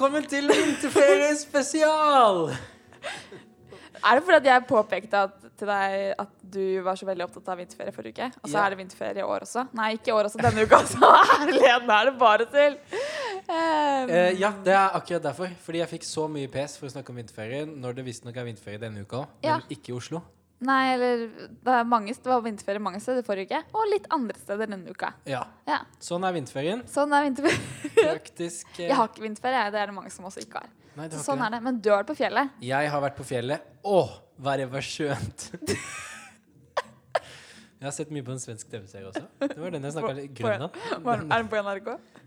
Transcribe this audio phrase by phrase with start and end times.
[0.00, 2.46] velkommen til vinterferie spesial!
[4.00, 7.50] Er det fordi at jeg påpekte at, til deg at du var så veldig opptatt
[7.52, 8.28] av vinterferie forrige uke?
[8.40, 8.62] Og så Ja.
[8.64, 9.66] er det vinterferie i år også?
[9.76, 10.40] Nei, ikke i år også.
[10.40, 11.10] Denne uka også.
[11.42, 12.78] Herlighet, nå er det bare til!
[13.50, 15.52] Um, Eh, ja, det er akkurat derfor.
[15.60, 18.44] Fordi jeg fikk så mye pes for å snakke om vinterferien når det visstnok er
[18.48, 19.58] vinterferie denne uka òg, Ja.
[19.58, 20.22] men ikke i Oslo.
[20.60, 24.36] Nei, eller det, er mange, det var vinterferie mange steder forrige uke, og litt andre
[24.36, 25.14] steder denne uka.
[25.30, 25.40] Ja.
[25.68, 26.82] Ja, Sånn er vinterferien.
[26.90, 27.64] Sånn er vinterferien.
[27.96, 30.68] Praktisk eh, Jeg har ikke vinterferie, det er det mange som også ikke har.
[30.98, 31.62] Nei, du Så sånn ikke er det.
[31.64, 32.60] Men du har vært på fjellet.
[32.66, 33.72] Jeg har vært på fjellet.
[33.88, 33.98] Å,
[34.44, 35.48] været var skjønt!
[37.80, 39.22] Jeg har sett mye på en svensk TV-serie også.
[39.40, 40.74] Det var den jeg snakka litt Grønland.
[41.00, 41.86] Er den på NRK?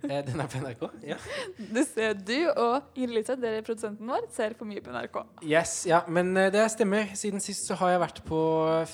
[0.10, 0.82] Eh, Den er på NRK.
[1.06, 1.18] Ja.
[1.60, 5.20] Du, ser, du og Ingrid Lise, dere produsenten vår, ser for mye på NRK.
[5.46, 7.12] Yes, ja, men eh, det stemmer.
[7.20, 8.40] Siden sist så har jeg vært på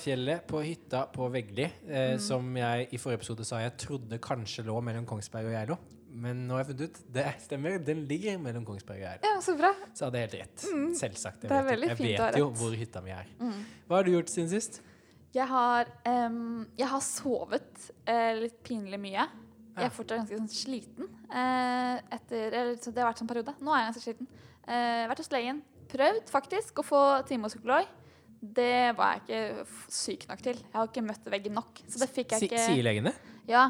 [0.02, 2.20] fjellet, på hytta på Vegli, eh, Mm.
[2.20, 5.78] som jeg i forrige episode sa jeg trodde kanskje lå mellom Kongsberg og Geilo.
[6.12, 9.20] Men nå har jeg funnet ut det stemmer, den ligger mellom Kongsberg og Geilo.
[9.30, 9.72] Ja, så bra.
[9.94, 10.68] Så hadde jeg helt rett.
[11.00, 11.44] Selvsagt.
[11.44, 11.48] Jeg Mm.
[11.48, 13.26] Det er vet, veldig jeg fint ha vet jo hvor hytta mi er.
[13.40, 13.60] Mm.
[13.88, 14.80] Hva har du gjort siden sist?
[15.30, 15.86] Jeg har,
[16.26, 19.26] um, jeg har sovet uh, litt pinlig mye.
[19.76, 21.10] Jeg er fortsatt ganske sånn sliten.
[21.30, 23.54] Uh, etter, eller, så det har vært sånn periode.
[23.62, 24.30] Nå er jeg ganske sliten.
[24.66, 25.62] Uh, vært hos legen.
[25.90, 27.94] Prøvd faktisk å få time hos psykolog.
[28.40, 30.58] Det var jeg ikke syk nok til.
[30.64, 31.82] Jeg har ikke møtt veggen nok.
[31.86, 32.66] Så det fikk jeg ikke.
[32.66, 33.14] Sier legene?
[33.50, 33.68] Ja.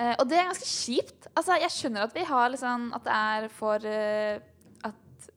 [0.00, 1.28] Uh, og det er ganske kjipt.
[1.34, 4.55] Altså, jeg skjønner at vi har liksom At det er for At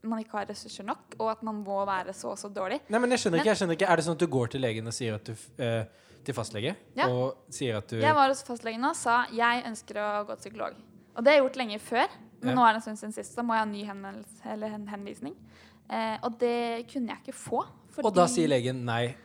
[0.04, 2.80] man ikke har ressurser nok, og at man må være så og så dårlig.
[2.90, 3.50] Nei, men jeg skjønner Men- ikke.
[3.52, 5.34] jeg skjønner ikke Er det sånn at du går til legen og sier at du
[5.64, 5.84] eh,
[6.24, 6.76] Til fastlege?
[6.96, 7.08] Ja.
[7.08, 10.52] Og sier at du Jeg var hos fastlegen og sa jeg ønsker å gå til
[10.52, 10.76] psykolog.
[11.16, 12.08] Og det har jeg gjort lenge før,
[12.42, 12.56] men Ja.
[12.56, 14.88] nå er det en stund siden sist, så må jeg ha ny henvendelse, eller en
[14.88, 15.36] henvisning.
[15.90, 17.66] Eh, og det kunne jeg ikke få.
[17.92, 19.16] Fordi, Og da sier legen nei.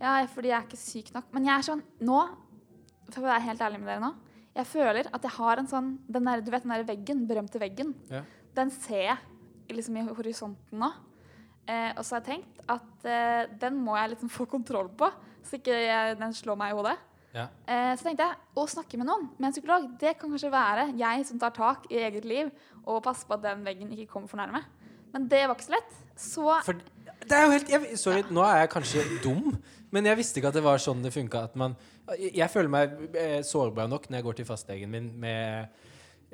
[0.00, 1.24] Ja, fordi jeg er ikke syk nok.
[1.32, 2.28] Men jeg er sånn nå,
[3.10, 4.14] for å være helt ærlig med dere nå,
[4.56, 7.58] jeg føler at jeg har en sånn den der, Du vet den der veggen, berømte
[7.58, 7.94] veggen?
[8.10, 8.22] Ja.
[8.54, 9.18] Den ser jeg
[9.72, 10.90] liksom i horisonten nå.
[11.64, 15.08] Eh, og så har jeg tenkt at eh, den må jeg liksom få kontroll på,
[15.44, 16.96] så ikke jeg, den slår meg i hodet.
[17.34, 17.48] Ja.
[17.66, 20.90] Eh, så tenkte jeg å snakke med noen, med en psykolog, det kan kanskje være
[21.00, 22.52] jeg som tar tak i eget liv
[22.84, 24.60] og passer på at den veggen ikke kommer for nærme.
[25.14, 25.96] Men det var ikke så lett.
[26.20, 26.78] Så For
[27.24, 29.56] det er jo helt jeg, Sorry, nå er jeg kanskje dum,
[29.94, 31.46] men jeg visste ikke at det var sånn det funka.
[31.54, 35.82] Jeg, jeg føler meg eh, sårbar nok når jeg går til fastlegen min med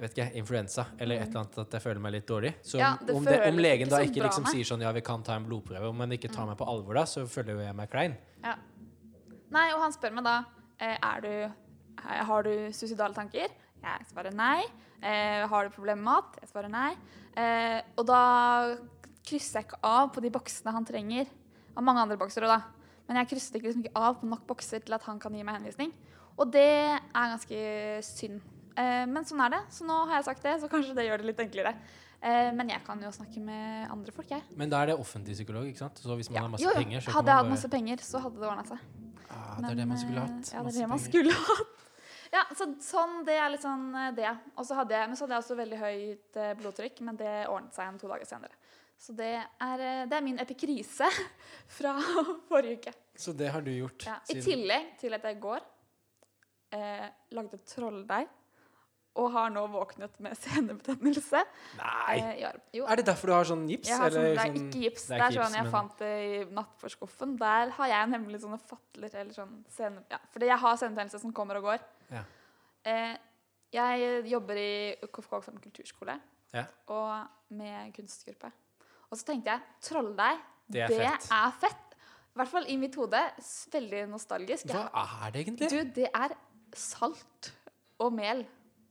[0.00, 2.54] jeg vet ikke, influensa eller et eller annet at jeg føler meg litt dårlig.
[2.64, 5.02] Så Ja, om, det om, det, om legen da ikke liksom sier sånn ja, vi
[5.04, 7.66] kan ta en blodprøve, om man ikke tar meg på alvor da, så føler jo
[7.66, 8.16] jeg meg klein.
[8.46, 8.56] ja.
[9.50, 10.36] Nei, og han spør meg da
[10.78, 13.50] eh, er du, eh, Har du suicidale tanker.
[13.82, 14.62] Jeg svarer nei.
[15.02, 16.38] Eh, har du problemer med mat?
[16.40, 16.92] Jeg svarer nei.
[17.98, 18.20] Og da
[19.26, 21.26] krysser jeg ikke av på de boksene han trenger.
[21.74, 22.94] Og mange andre bokser òg, da.
[23.08, 25.58] Men jeg krysset liksom ikke av på nok bokser til at han kan gi meg
[25.58, 25.90] henvisning.
[26.38, 27.60] Og det er ganske
[28.06, 28.38] synd.
[28.80, 29.62] Eh, men sånn er det.
[29.74, 31.74] Så nå har jeg sagt det, så kanskje det gjør det litt enklere.
[32.22, 34.42] Eh, men jeg kan jo snakke med andre folk, jeg.
[34.56, 36.00] Men da er det offentlig psykolog, ikke sant?
[36.00, 36.42] Så hvis man Ja.
[36.46, 36.80] har masse Jo, jo.
[36.82, 38.78] penger, så Hadde jeg hatt bare masse penger, så hadde det ordna seg.
[39.30, 40.40] ah, Det er det man skulle hatt.
[40.48, 41.76] eh, Ja, det er det man skulle hatt.
[42.32, 44.28] Ja, så sånn, det er litt sånn det.
[44.56, 47.74] Og så hadde jeg, men så hadde jeg også veldig høyt blodtrykk, men det ordnet
[47.74, 48.54] seg igjen to dager senere.
[49.00, 51.08] Så det er, det er min epikrise
[51.78, 51.96] fra
[52.50, 52.92] forrige uke.
[53.16, 55.60] Så det har du gjort Ja, I tillegg til at jeg i går
[56.72, 58.28] eh, lagde trolldeig
[59.20, 61.42] og har nå våknet med senebetennelse.
[61.78, 62.16] Nei!
[62.18, 63.88] Eh, ja, jo, Er det derfor du har sånn gips?
[63.90, 65.06] jeg har sånn, det er sånn- ikke gips.
[65.06, 67.36] det Det er er, sånn gips, jeg men- fant det i nattbordskuffen.
[67.38, 70.04] Der har jeg nemlig sånne fatler eller sånn sene...
[70.10, 71.78] Ja, fordi jeg har senebetennelse som kommer og går.
[72.10, 72.24] Ja.
[72.84, 73.16] Eh,
[73.72, 76.18] jeg jobber i KFK som kulturskole
[76.52, 76.64] Ja.
[76.88, 78.50] og med kunstgruppe.
[79.12, 80.38] Og så tenkte jeg trolldeig,
[80.70, 81.28] Det er det fett.
[81.30, 81.86] er fett.
[82.30, 83.20] I hvert fall i mitt hode.
[83.72, 84.66] Veldig nostalgisk.
[84.70, 84.88] Hva
[85.26, 85.68] er det egentlig?
[85.68, 86.30] Du, det er
[86.74, 87.50] salt
[87.98, 88.44] og mel.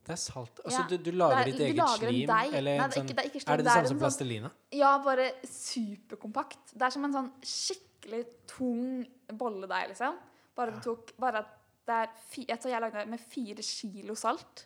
[0.10, 0.60] Det er salt.
[0.66, 0.88] Altså, Ja.
[0.90, 2.30] du, du lager er- ditt eget lager slim?
[2.30, 3.88] Eller Nei, en det er sånn, ikke- det er ikke er slim, det det samme
[3.88, 4.52] som sånn- plastelina?
[4.74, 6.74] Ja, bare superkompakt.
[6.74, 10.18] Det er som en sånn skikkelig tung bolledeig, liksom.
[10.58, 13.62] Bare, du tok, bare at det er fi, Jeg tror jeg lagde det med fire
[13.66, 14.66] kilo salt.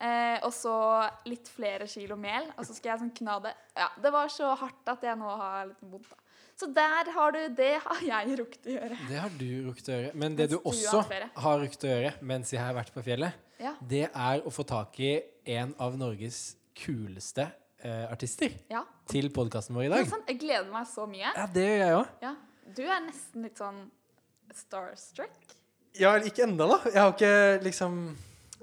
[0.00, 2.50] Eh, og så litt flere kilo mel.
[2.58, 3.54] Og så skal jeg sånn kna det.
[3.76, 6.08] Ja, det var så hardt at jeg nå har litt vondt.
[6.10, 6.16] da.
[6.56, 8.98] Så der har du Det har jeg rukket å gjøre.
[9.10, 10.12] Det har du rukket å gjøre.
[10.14, 12.76] Men det Mens du du har også hatt har rukket å gjøre mens jeg har
[12.78, 13.74] vært på fjellet, Ja.
[13.80, 15.22] det er å få tak i
[15.56, 17.46] en av Norges kuleste
[17.82, 18.82] eh, artister ja.
[19.08, 20.08] til podkasten vår i dag.
[20.08, 21.28] Sånn, Jeg gleder meg så mye.
[21.28, 22.06] Ja, det gjør jeg òg.
[22.24, 22.34] Ja.
[22.76, 23.82] Du er nesten litt sånn
[24.56, 25.36] starstruck.
[25.96, 26.80] Ja, ikke ennå, da.
[26.90, 28.00] Jeg har ikke liksom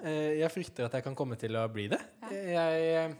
[0.04, 2.02] eh, Jeg frykter at jeg kan komme til å bli det.
[2.26, 2.34] Ja.
[2.58, 3.16] Jeg eh,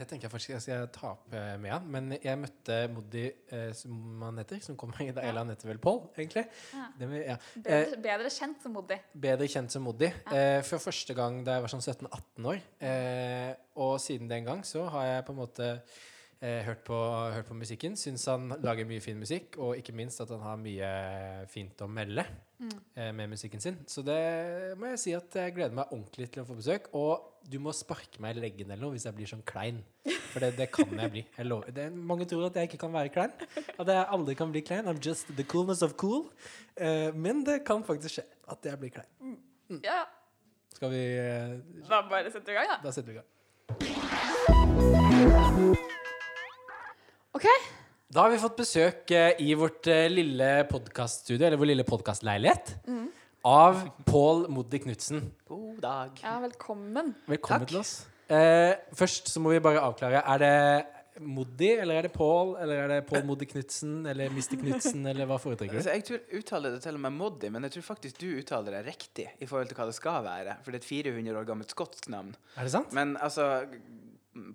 [0.00, 1.88] Det tenker jeg faktisk jeg skal ta eh, med han.
[1.92, 5.26] Men jeg møtte Moddi, eh, som han heter, som kommer i dag.
[5.28, 6.46] Eller han heter vel Pål, egentlig.
[6.72, 6.86] Ja.
[6.96, 7.36] Det med, ja.
[7.56, 8.96] Bedre, bedre kjent som Moddi.
[9.26, 10.08] Bedre kjent som Moddi.
[10.32, 12.62] Eh, for første gang da jeg var sånn 17-18 år.
[12.88, 13.50] Eh,
[13.84, 15.68] og siden den gang så har jeg på en måte
[16.40, 16.96] eh, hørt, på,
[17.34, 17.96] hørt på musikken.
[18.00, 20.88] Syns han lager mye fin musikk, og ikke minst at han har mye
[21.52, 22.24] fint å melde
[22.60, 23.76] eh, med musikken sin.
[23.90, 24.20] Så det
[24.80, 26.82] må jeg si at jeg gleder meg ordentlig til å få besøk.
[26.98, 27.12] Og
[27.50, 29.78] du må sparke meg i leggen eller noe hvis jeg blir sånn klein.
[30.30, 31.22] For det, det kan jeg bli.
[31.36, 31.66] Jeg lover.
[31.74, 33.32] Det, mange tror at jeg ikke kan være klein.
[33.74, 34.84] At jeg aldri kan bli klein.
[34.90, 36.22] I'm just the coolness of cool.
[36.76, 39.10] Eh, men det kan faktisk skje at jeg blir klein.
[39.84, 40.00] Ja,
[40.74, 41.58] Skal vi eh,
[41.90, 42.76] da bare setter vi i gang, da.
[42.86, 43.28] Da setter vi i gang.
[47.30, 47.46] OK.
[48.10, 52.72] Da har vi fått besøk eh, i vårt eh, lille podkaststudio, eller vår lille podkastleilighet,
[53.46, 55.28] av Pål Moddi Knutsen.
[55.46, 56.18] God dag.
[56.24, 57.12] Ja, velkommen.
[57.30, 57.70] Velkommen Takk.
[57.70, 57.92] til oss.
[58.26, 60.24] Eh, først så må vi bare avklare.
[60.26, 64.58] Er det Moddi, eller er det Pål, eller er det Pål Moddi Knutsen, eller Mr.
[64.64, 65.84] Knutsen, eller hva foretrekker du?
[65.84, 68.80] Altså, jeg tror uttaler det til og med Moddi, men jeg tror faktisk du uttaler
[68.80, 70.58] det riktig i forhold til hva det skal være.
[70.64, 72.34] For det er et 400 år gammelt skotsk navn.
[72.56, 72.90] Er det sant?
[72.96, 73.52] Men altså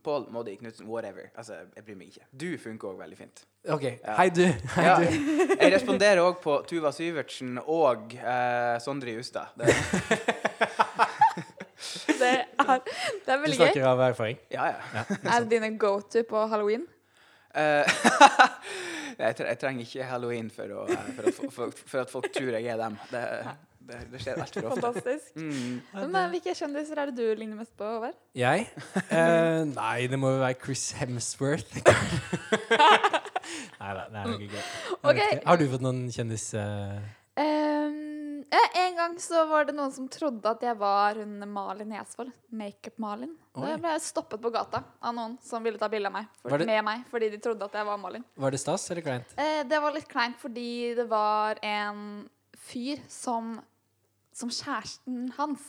[0.04, 1.30] Pål, Moddi, Knutsen, whatever.
[1.38, 2.26] Altså, jeg bryr meg ikke.
[2.32, 3.44] Du funker òg veldig fint.
[3.74, 3.84] OK.
[3.90, 4.16] Ja.
[4.20, 4.44] Hei, du.
[4.76, 5.06] Hei, Ja, du.
[5.60, 9.48] jeg responderer òg på Tuva Syvertsen og eh, Sondre Justad.
[12.06, 12.30] Det, Det
[12.60, 12.80] er,
[13.26, 13.66] det er Du veldig gøy.
[13.66, 14.38] snakker av erfaring.
[14.54, 15.04] ja, ja.
[15.36, 16.86] Er det dine go to på halloween?
[17.56, 17.86] Eh,
[19.20, 22.66] jeg, jeg trenger ikke halloween for, å, for, at, for, for at folk tror jeg
[22.74, 22.98] er dem.
[23.12, 23.22] Det,
[23.90, 24.82] det, det skjer altfor ofte.
[24.82, 25.36] Fantastisk.
[25.38, 25.82] Mm.
[25.94, 28.18] Men eh, hvilke kjendiser er det du ligner mest på, Håvard?
[28.38, 28.68] Jeg?
[29.16, 31.78] Eh, nei, det må jo være Chris Hemsworth.
[33.80, 34.64] nei da, det er nok ikke det.
[34.64, 35.20] Jeg vet Ok.
[35.22, 35.46] ikke.
[35.48, 36.48] Har du fått noen kjendis...
[36.58, 36.98] Uh...
[37.36, 41.90] Um, ja, en gang så var det noen som trodde at jeg var hun Malin
[41.92, 42.32] Nesvold.
[42.56, 43.34] Makeup-Malin.
[43.56, 46.30] Da ble jeg stoppet på gata av noen som ville ta bilde av meg.
[46.42, 48.24] For, det- Med meg, fordi de trodde at jeg var Malin.
[48.40, 49.36] var det stas eller kleint?
[49.38, 52.04] Eh, det var litt kleint fordi det var en
[52.66, 53.58] fyr som
[54.36, 55.64] Som kjæresten hans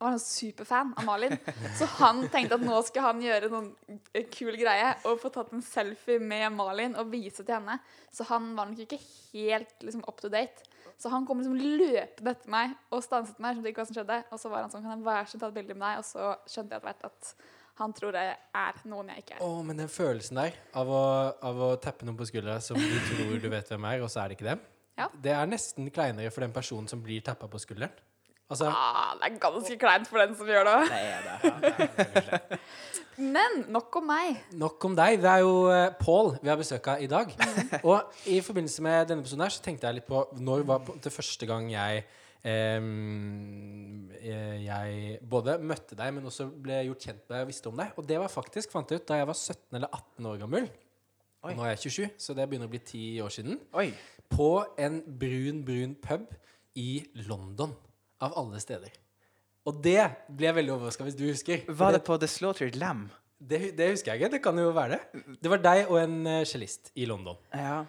[0.00, 1.36] var en superfan av Malin.
[1.76, 4.00] Så han tenkte at nå skal han gjøre noen
[4.32, 7.76] kul greie og få tatt en selfie med Malin og vise til henne.
[8.08, 9.00] Så han var nok ikke
[9.34, 10.64] helt liksom, up to date.
[11.00, 13.56] Så han kom liksom løpende etter meg og stanset meg.
[13.56, 14.18] skjønte ikke hva som skjedde.
[14.32, 16.00] Og så var han sånn, kan jeg være så ta et bilde med deg?
[16.00, 17.32] Og så skjønte jeg at
[17.80, 19.44] han tror jeg er noen jeg ikke er.
[19.44, 21.04] Oh, men den følelsen der av å,
[21.48, 24.24] av å tappe noen på skuldra som du tror du vet hvem er, og så
[24.24, 24.64] er det ikke dem,
[25.00, 25.08] Ja.
[25.24, 27.92] det er nesten kleinere for den personen som blir tappa på skulderen.
[28.50, 30.78] Altså, Ah, det er ganske kleint for den som gjør det.
[30.90, 31.20] Det er
[32.50, 32.58] det.
[33.20, 34.40] Men nok om meg.
[34.58, 35.20] nok om deg.
[35.22, 37.30] Det er jo uh, Pål vi har besøk av i dag.
[37.84, 41.12] Og i forbindelse med denne episoden her så tenkte jeg litt på når var det
[41.14, 42.02] første gang jeg
[42.42, 42.80] eh,
[44.64, 47.92] jeg både møtte deg, men også ble gjort kjent med deg og visste om deg.
[48.00, 50.70] Og det var faktisk, fant jeg ut, da jeg var 17 eller 18 år gammel.
[51.40, 51.54] Oi.
[51.56, 53.60] Nå er jeg 27, så det begynner å bli ti år siden.
[53.80, 53.88] Oi.
[54.30, 56.28] På en brun, brun pub
[56.78, 57.72] i London,
[58.22, 58.92] av alle steder.
[59.68, 60.00] Og det
[60.30, 61.64] ble jeg veldig overraska hvis du husker.
[61.68, 63.10] Var det på The Slaughtered Lamb?
[63.40, 64.32] det, det husker jeg ikke.
[64.36, 65.24] Det kan jo være det.
[65.40, 67.38] Det var deg og en uh, cellist i London.
[67.56, 67.80] Ja.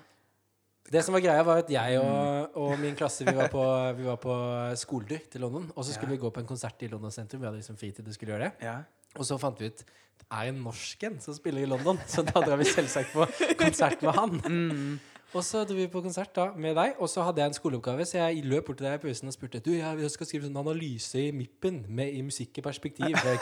[0.91, 3.61] Det som var greia, var at jeg og, og min klasse vi var, på,
[3.99, 4.33] vi var på
[4.81, 5.69] skoledyr til London.
[5.75, 6.17] Og så skulle Ja.
[6.17, 7.43] vi gå på en konsert i London sentrum.
[7.43, 8.67] Vi hadde liksom fritid og skulle gjøre det.
[8.67, 8.79] ja.
[9.19, 9.81] Og så fant vi ut
[10.21, 13.25] det er en norsk en som spiller i London, så da drar vi selvsagt på
[13.59, 14.37] konsert med han.
[14.47, 14.99] Mm.
[15.31, 18.03] Og så dro vi på konsert da med deg, og så hadde jeg en skoleoppgave,
[18.07, 20.59] så jeg løp bort til deg i pausen og spurte Du, jeg skal skrive sånn
[20.59, 23.15] analyse i Mippen med i musikk i perspektiv.
[23.15, 23.39] Er.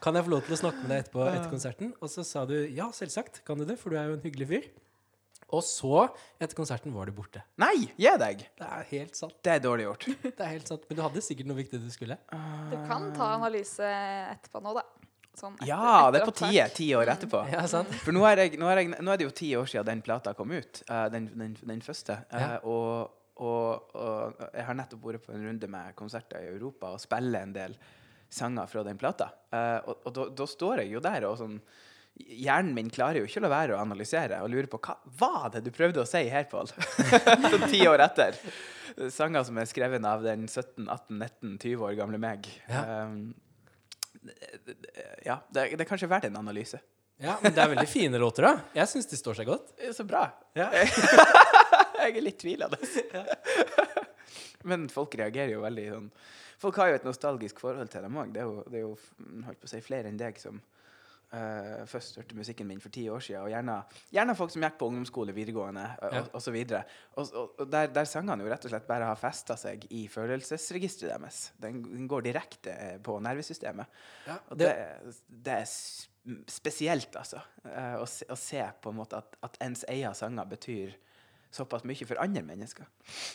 [0.00, 1.92] Kan jeg få lov til å snakke med deg etterpå etter konserten?
[2.00, 4.48] Og så sa du ja, selvsagt kan du det, for du er jo en hyggelig
[4.54, 4.68] fyr.
[5.54, 6.08] Og så,
[6.42, 7.44] etter konserten, var du borte.
[7.60, 8.46] Nei, gi deg!
[8.58, 9.36] Det er helt sant.
[9.44, 10.08] Det er dårlig gjort.
[10.24, 10.88] Det er helt sant.
[10.88, 12.16] Men du hadde sikkert noe viktig du skulle.
[12.72, 13.92] Du kan ta analyse
[14.32, 14.86] etterpå nå, da.
[15.36, 16.68] Sånn etter- Ja, det er på tide.
[16.76, 17.42] Ti år etterpå.
[17.52, 17.92] Ja, sant?
[18.04, 20.00] For nå er, jeg, nå, er jeg, nå er det jo ti år siden den
[20.06, 20.82] plata kom ut.
[20.88, 22.16] Uh, den, den, den første.
[22.32, 22.58] Eh, Ja.
[22.64, 27.02] og, og, og jeg har nettopp vært på en runde med konserter i Europa og
[27.04, 27.76] spiller en del
[28.32, 29.28] sanger fra den plata.
[29.52, 31.60] Uh, og og da, da står jeg jo der og sånn
[32.16, 35.50] Hjernen min klarer jo ikke å la være å analysere og lure på hva var
[35.52, 36.70] det du prøvde å si her, Pål?
[37.52, 38.38] Sånn ti år etter.
[39.12, 42.48] Sanger som er skrevet av den 17, 18, 19, 20 år gamle meg.
[42.72, 43.04] Ja.
[43.04, 43.34] Um,
[45.24, 46.80] ja, det, det er kanskje verdt en analyse.
[47.22, 48.64] Ja, men det er veldig fine låter, da.
[48.76, 49.70] Jeg syns de står seg godt.
[49.96, 50.26] Så bra.
[50.56, 50.68] Ja.
[52.02, 52.76] jeg er litt tvilende.
[54.68, 56.10] Men folk reagerer jo veldig sånn
[56.56, 58.30] Folk har jo et nostalgisk forhold til dem òg.
[58.32, 58.94] Det er jo, det er jo
[59.44, 60.56] holdt på å si, flere enn deg som
[61.34, 63.42] eh, først hørte musikken min for ti år siden.
[63.46, 63.76] Og gjerne,
[64.14, 66.22] gjerne folk som gikk på ungdomsskole, videregående uh, Ja.
[66.22, 66.82] og, og.
[67.16, 70.06] Og, og, og der, der sangene jo rett og slett bare har festa seg i
[70.12, 71.40] følelsesregisteret deres.
[71.62, 73.86] Den, den går direkte eh, på nervesystemet.
[74.26, 75.16] Ja, Og det, det,
[75.46, 75.66] det er
[76.50, 77.42] spesielt, altså.
[77.64, 80.96] Uh, å, se, å se på en måte at, at ens egne sanger betyr
[81.56, 82.86] såpass mye for andre mennesker.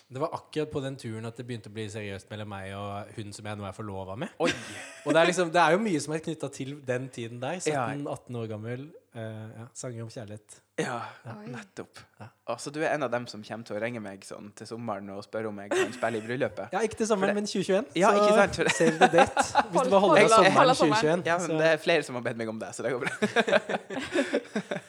[0.08, 3.12] Det var akkurat på den turen at det begynte å bli seriøst mellom meg og
[3.18, 4.34] hun som jeg nå er forlova med.
[4.40, 4.52] Oi!
[5.06, 7.58] Og det er, liksom, det er jo mye som er knytta til den tiden der.
[7.58, 8.84] 17-18 år gammel.
[9.12, 10.54] Uh, ja, sanger om kjærlighet.
[10.80, 11.48] Ja, Oi.
[11.52, 12.00] nettopp.
[12.22, 12.28] Ja.
[12.54, 15.10] Altså, du er en av dem som kommer til å ringe meg sånn til sommeren
[15.12, 16.72] og spørre om jeg kan spille i bryllupet.
[16.72, 17.90] Ja, ikke til sommeren, men 2021.
[18.00, 18.62] Ja, ikke sant?
[18.62, 19.44] For- save the date.
[19.74, 21.26] Hvis du bare holder deg sommeren sommeren.
[21.26, 21.28] 2021.
[21.28, 23.02] Ja, men så- det er flere som har bedt meg om det, så det går
[23.04, 24.80] bra.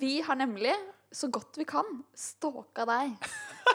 [0.00, 0.74] Vi har nemlig,
[1.12, 1.84] så godt vi kan,
[2.16, 3.16] stalka deg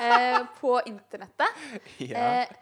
[0.01, 1.65] eh, på internettet.
[2.11, 2.41] Ja.
[2.45, 2.55] Eh,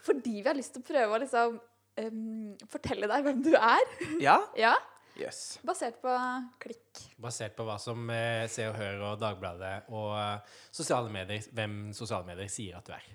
[0.00, 1.56] fordi vi har lyst til å prøve å liksom
[2.00, 3.82] em, fortelle deg hvem du er.
[4.28, 4.38] ja?
[4.58, 4.76] Ja,
[5.20, 5.58] Yes.
[5.66, 6.12] Basert på
[6.62, 7.00] klikk.
[7.20, 11.74] Basert på hva som eh, Se og Hør og Dagbladet og eh, sosiale medier, hvem
[11.92, 13.08] sosiale medier sier at du er.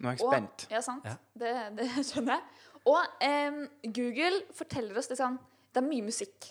[0.00, 0.64] Nå er jeg Og- spent.
[0.72, 1.04] Ja, sant.
[1.06, 1.12] Ja.
[1.38, 2.64] Det, det skjønner jeg.
[2.90, 3.60] Og eh,
[4.00, 5.36] Google forteller oss liksom
[5.70, 6.48] Det er mye musikk.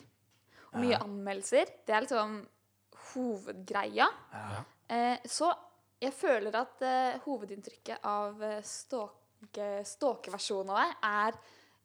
[0.69, 1.01] Og mye Ja.
[1.03, 1.73] anmeldelser.
[1.89, 2.37] Det er liksom
[3.13, 4.07] hovedgreia.
[4.33, 4.63] Ja.
[4.89, 5.51] Eh, så
[5.99, 11.39] jeg føler at eh, hovedinntrykket av stalke, stalkeversjonen av deg er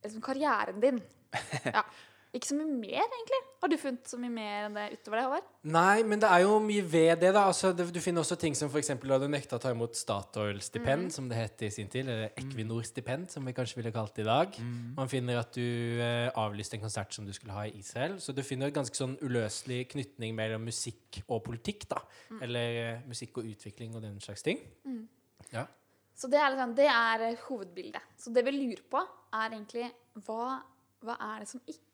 [0.05, 1.05] liksom karrieren din.
[1.75, 1.83] Ja.
[2.35, 3.39] Ikke så mye mer, egentlig.
[3.63, 5.51] Har du funnet så mye mer enn det utover det, Håvard?
[5.77, 7.45] Nei, men det er jo mye ved det, da.
[7.47, 8.91] Altså, det, du finner også ting som f.eks.
[9.05, 13.31] da du nekta å ta imot Statoil-stipend, som det het i sin tid, eller Equinor-stipend,
[13.31, 14.59] som vi kanskje ville kalt det i dag.
[14.99, 15.63] Man finner at du
[16.03, 18.19] eh, avlyste en konsert som du skulle ha i Israel.
[18.19, 22.03] Så du finner en ganske sånn uløselig knytning mellom musikk og politikk, da.
[22.43, 24.59] Eller eh, musikk og utvikling og den slags ting.
[25.55, 25.69] Ja.
[26.19, 28.13] Så det er, liksom, det er eh, hovedbildet.
[28.19, 29.89] Så det vi lurer på, er egentlig
[30.27, 30.61] hva,
[31.07, 31.94] hva er det som ikke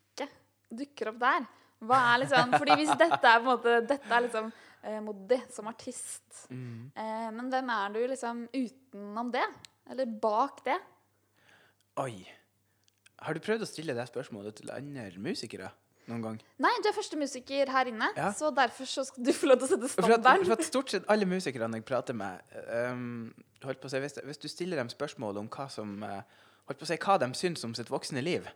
[0.71, 1.47] dukker opp der?
[1.81, 4.51] Hva er liksom, fordi hvis dette er på en måte Dette er liksom
[4.85, 6.47] eh, Moddi som artist.
[6.53, 6.91] Mm.
[6.95, 9.47] Eh, men hvem er du liksom utenom det?
[9.91, 10.77] Eller bak det?
[12.01, 12.15] Oi.
[13.21, 15.71] Har du prøvd å stille det spørsmålet til andre musikere
[16.09, 16.37] noen gang?
[16.63, 18.31] Nei, du er første musiker her inne, Ja.
[18.37, 20.47] så derfor så skal du få lov til å sette For standarden.
[20.49, 22.41] for at stort sett alle musikerne jeg prater med
[22.93, 23.33] um,
[23.65, 26.23] holdt på å si, hvis, hvis du stiller dem spørsmål om hva som eh,
[26.71, 28.49] holdt på å si, hva de syns om sitt voksne liv,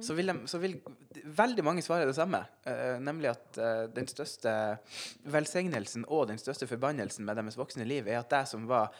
[0.00, 0.76] så, vil de, så vil
[1.24, 2.42] veldig mange svare det samme.
[2.66, 4.52] Uh, nemlig at uh, den største
[5.32, 8.94] velsignelsen og den største forbannelsen med deres voksne liv er at det som var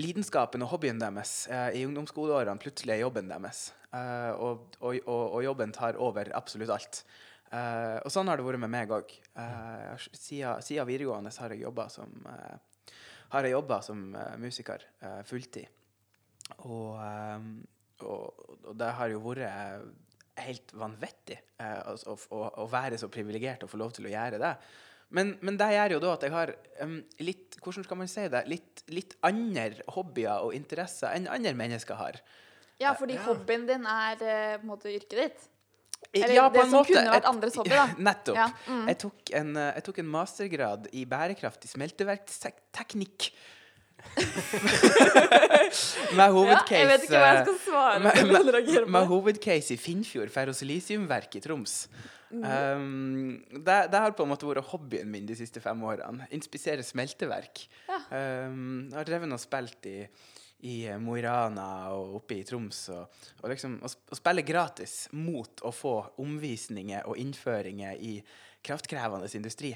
[0.00, 3.68] lidenskapen og hobbyen deres uh, i ungdomsskoleårene, plutselig er jobben deres.
[3.94, 7.04] Og, og, og, og jobben tar over absolutt alt.
[8.02, 9.12] Og sånn har det vært med meg òg.
[10.10, 12.10] siden, siden videregående har jeg jobba som,
[13.34, 15.70] har jeg jobbet som uh, musiker uh, fulltid.
[16.68, 17.44] Og, eh,
[18.04, 19.86] og, og det har jo vært
[20.42, 24.40] helt vanvittig eh, å, å, å være så privilegert og få lov til å gjøre
[24.42, 24.54] det.
[25.14, 26.50] Men, men det gjør jo da at jeg har
[26.82, 31.54] um, litt hvordan skal man si det, litt, litt andre hobbyer og interesser enn andre
[31.58, 32.18] mennesker har.
[32.82, 33.26] Ja, fordi Ja.
[33.28, 35.50] hobbyen din er eh, på en måte yrket ditt.
[36.12, 36.92] Eller ja, på det som måte.
[36.92, 37.86] kunne vært andres hobby, da.
[38.10, 38.36] Nettopp.
[38.36, 38.82] Ja, mm.
[38.90, 43.30] Jeg, tok en, eh, jeg tok en mastergrad i bærekraftig smelteverksteknikk.
[46.18, 48.02] med Ja, jeg vet ikke hva jeg skal svare.
[48.04, 51.84] med, med, med hovedcase i Finnfjord ferrosilisiumverk i Troms.
[52.34, 56.26] Um, det, det har på en måte vært hobbyen min de siste fem årene.
[56.34, 57.66] Inspisere smelteverk.
[57.88, 58.00] Ja.
[58.48, 59.98] Um, jeg har drevet og spilt i,
[60.66, 62.88] i Mo i Rana og oppe i Troms.
[62.94, 65.94] Og, og liksom å, å spille gratis mot å få
[66.24, 68.16] omvisninger og innføringer i
[68.64, 69.74] kraftkrevende industri.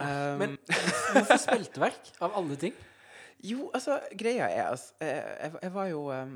[0.00, 0.56] Um, Men
[1.12, 2.76] hvorfor smelteverk, av alle ting?
[3.42, 6.34] Jo, altså, greia er altså, jeg, jeg, jeg var jo um,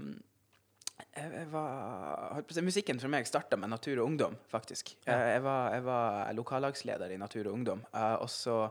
[1.17, 4.95] jeg, jeg var, Musikken for meg starta med Natur og Ungdom, faktisk.
[5.07, 5.13] Ja.
[5.17, 7.85] Eh, Jeg, var, jeg var lokallagsleder i Natur og Ungdom.
[7.95, 8.69] eh, og, så,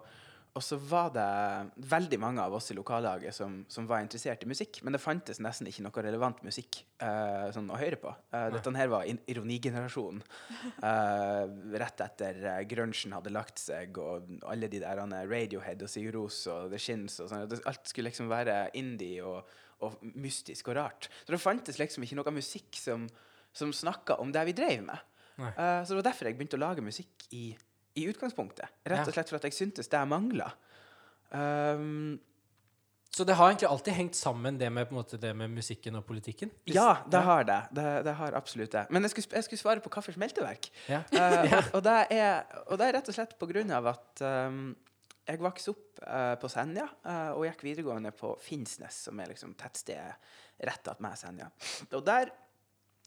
[0.53, 1.23] og så var det
[1.89, 5.39] veldig mange av oss i lokallaget som, som var interessert i musikk, men det fantes
[5.41, 8.11] nesten ikke noe relevant musikk uh, sånn å høre på.
[8.29, 10.21] Uh, dette her var ironigenerasjonen.
[10.77, 11.49] Uh,
[11.81, 16.43] rett etter uh, grunchen hadde lagt seg, og alle de der Radiohead og Sigur Ros
[16.53, 17.47] og The Shins og sånn.
[17.69, 19.49] Alt skulle liksom være indie og,
[19.81, 21.09] og mystisk og rart.
[21.23, 23.09] Så det fantes liksom ikke noe musikk som,
[23.57, 25.09] som snakka om det vi drev med.
[25.37, 27.47] Eh, så det var derfor jeg begynte å lage musikk i,
[27.99, 28.69] i utgangspunktet.
[28.89, 30.51] Rett og slett for at jeg syntes det mangla.
[31.33, 32.19] Um,
[33.13, 36.49] Så det har egentlig alltid hengt sammen, det med, måte, det med musikken og politikken?
[36.65, 37.59] Hvis- ja, det har det.
[37.71, 38.03] det.
[38.05, 38.87] Det har absolutt det.
[38.89, 40.69] Men jeg skulle, jeg skulle svare på hva for smelteverk.
[40.89, 41.03] Ja.
[41.13, 44.23] uh, og, og, det er, og det er rett og slett på grunn av at
[44.49, 44.75] um,
[45.27, 49.53] jeg vokste opp uh, på Senja uh, og gikk videregående på Finnsnes, som er liksom
[49.61, 50.17] tettstedet
[50.65, 51.51] rett attmed Senja.
[51.93, 52.33] Og der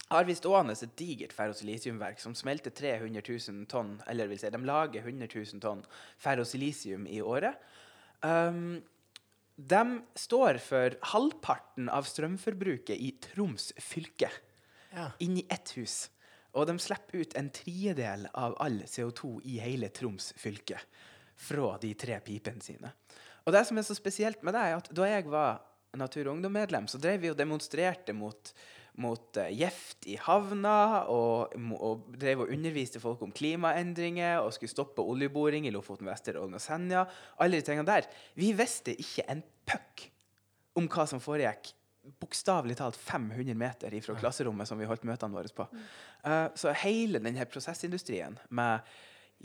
[0.09, 4.61] har vi stående et digert ferrosilisiumverk som smelter 300 000 tonn, eller vil si, de
[4.67, 5.83] lager 100 000 tonn
[6.23, 7.59] ferrosilisium i året.
[8.23, 8.83] Um,
[9.57, 9.83] de
[10.15, 14.31] står for halvparten av strømforbruket i Troms fylke
[14.93, 15.11] Ja.
[15.19, 16.11] inni ett hus.
[16.57, 20.79] Og de slipper ut en tredjedel av all CO2 i hele Troms fylke
[21.37, 22.93] fra de tre pipene sine.
[23.45, 25.61] Og det som er så spesielt med det, er at da jeg var
[25.97, 28.53] Natur og Ungdom-medlem, så drev vi og demonstrerte mot,
[29.03, 34.73] mot eh, gift i havna, og, og drev og underviste folk om klimaendringer, og skulle
[34.73, 37.07] stoppe oljeboring i Lofoten, Vesterålen og Senja.
[37.43, 38.09] Alle de tingene der.
[38.39, 40.09] Vi visste ikke en puck
[40.77, 41.75] om hva som foregikk
[42.21, 45.67] bokstavelig talt 500 meter ifra klasserommet som vi holdt møtene våre på.
[46.23, 48.87] Uh, så hele denne prosessindustrien med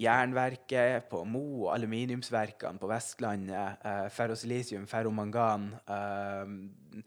[0.02, 7.02] jernverket på Mo og aluminiumsverkene på Vestlandet, uh, ferrosilisium, ferromangan, uh,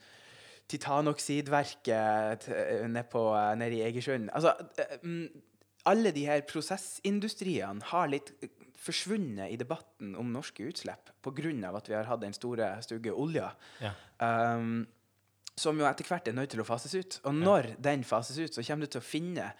[0.72, 2.48] titanoksidverket
[2.88, 5.28] nede på, eh, i Egersund Altså, eh, mm,
[5.86, 8.48] alle de her prosessindustriene har litt eh,
[8.80, 11.76] forsvunnet i debatten om norske utslipp pga.
[11.76, 13.52] at vi har hatt den store, stygge olja.
[13.80, 13.92] Ja.
[14.18, 14.86] Um,
[15.56, 17.20] som jo etter hvert er nødt til å fases ut.
[17.24, 19.52] Og når den fases ut, så kommer du til å finne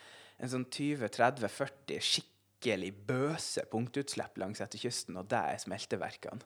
[0.42, 6.42] en sånn 20-30-40 skikkelig bøse punktutslipp langs etter kysten, og det er smelteverkene.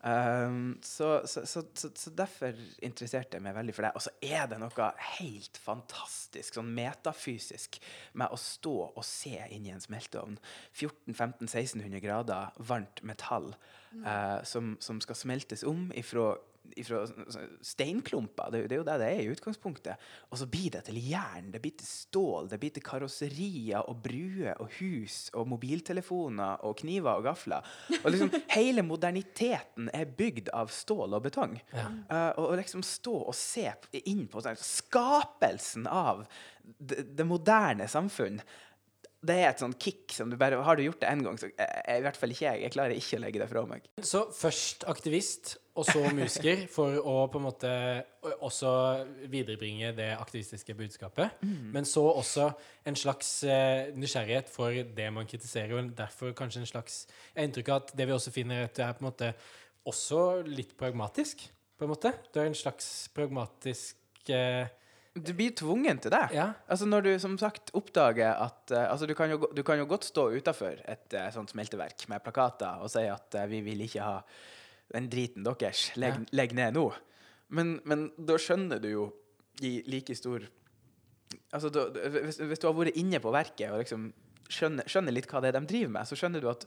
[0.00, 3.92] Um, så, så, så, så, derfor interesserte jeg meg veldig for det.
[3.98, 7.76] Og så er det noe helt fantastisk, sånn metafysisk,
[8.16, 10.38] med å stå og se inn i en smelteovn.
[10.72, 13.52] 1400-1500-1600 grader varmt metall
[14.00, 16.32] uh, som, som skal smeltes om ifra
[16.78, 17.02] ifra
[17.64, 18.50] steinklumper.
[18.52, 20.06] Det, det er jo det det er i utgangspunktet.
[20.30, 24.02] Og så blir det til jern, det blir til stål, det blir til karosserier og
[24.04, 27.66] bruer og hus og mobiltelefoner og kniver og gafler.
[28.02, 31.58] Og liksom hele moderniteten er bygd av stål og betong.
[31.74, 33.68] Eh, og, og liksom stå og se
[34.04, 36.26] inn på sånn, skapelsen av
[36.60, 38.40] det, det moderne samfunn
[39.20, 41.50] det er et sånn kick som du bare Har du gjort det én gang, så
[41.50, 42.62] er, er i hvert fall ikke jeg.
[42.64, 43.88] Jeg klarer ikke å legge det fra meg.
[44.00, 47.70] Så først aktivist, og så musiker, for å på en måte
[48.44, 48.70] også
[49.32, 51.40] viderebringe det aktivistiske budskapet.
[51.72, 52.50] Men så også
[52.88, 57.48] en slags eh, nysgjerrighet for det man kritiserer, og derfor kanskje en slags Jeg har
[57.48, 59.32] inntrykk av at det vi også finner, at det er på en måte
[59.88, 61.46] også litt pragmatisk,
[61.78, 62.12] på en måte.
[62.28, 64.68] Du er en slags pragmatisk eh,
[65.16, 66.26] Du blir tvungen til det.
[66.36, 66.52] Ja.
[66.68, 69.88] Altså Når du som sagt oppdager at uh, altså du, kan jo, du kan jo
[69.88, 73.88] godt stå utafor et uh, sånt smelteverk med plakater og si at uh, vi vil
[73.88, 74.20] ikke ha
[74.92, 75.90] den driten deres.
[76.00, 76.88] Legg, legg ned nå.
[77.54, 79.06] Men, men da skjønner du jo
[79.66, 80.46] i like stor
[81.54, 84.08] Altså da, hvis, hvis du har vært inne på verket og liksom
[84.50, 86.64] skjønner, skjønner litt hva det er de driver med, så skjønner du at,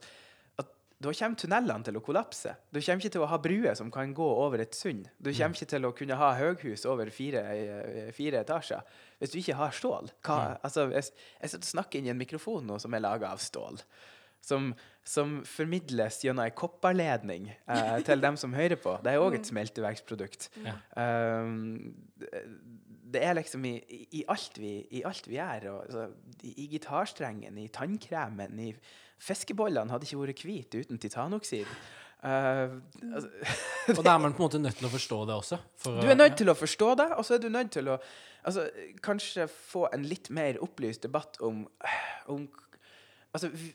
[0.59, 0.69] at
[1.03, 2.53] da kommer tunnelene til å kollapse.
[2.71, 5.09] Du kommer ikke til å ha bruer som kan gå over et sund.
[5.19, 8.83] Du kommer ikke til å kunne ha høghus over fire, eh, fire etasjer
[9.19, 10.11] hvis du ikke har stål.
[10.23, 11.11] Hva, altså, jeg,
[11.43, 13.83] jeg snakker inn i en mikrofon nå som er laga av stål.
[14.43, 14.71] Som,
[15.03, 18.95] som formidles gjennom ei kopperledning eh, til dem som hører på.
[19.03, 20.47] Det er òg et smelteverksprodukt.
[20.63, 20.77] Ja.
[21.43, 21.91] Um,
[23.13, 23.75] det, er liksom i,
[24.15, 25.67] i, alt vi, i alt vi gjør.
[25.73, 26.05] Og, altså,
[26.41, 28.71] i, I gitarstrengen, i tannkremen, i
[29.23, 31.67] Fiskebollene hadde ikke vært hvite uten titanoksid.
[32.23, 32.79] Uh,
[33.11, 33.27] altså,
[33.97, 35.59] Og da er man på en måte nødt til å forstå det også.
[35.83, 37.97] for du er nødt til å forstå det, og så er du nødt til å
[38.47, 38.69] altså,
[39.03, 41.65] kanskje få en litt mer opplyst debatt om,
[42.31, 42.47] om
[43.33, 43.71] Altså, vi,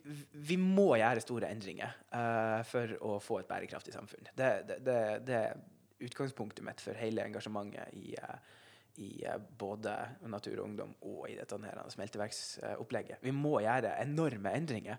[0.49, 4.31] vi må gjøre store endringer uh, for å få et bærekraftig samfunn.
[4.31, 5.59] Det, det, det, det er
[6.07, 8.59] utgangspunktet mitt for hele engasjementet i, eh,
[8.99, 9.95] i eh, både
[10.31, 13.23] Natur og Ungdom og i dette her smelteverksopplegget.
[13.23, 14.99] Vi må gjøre enorme endringer.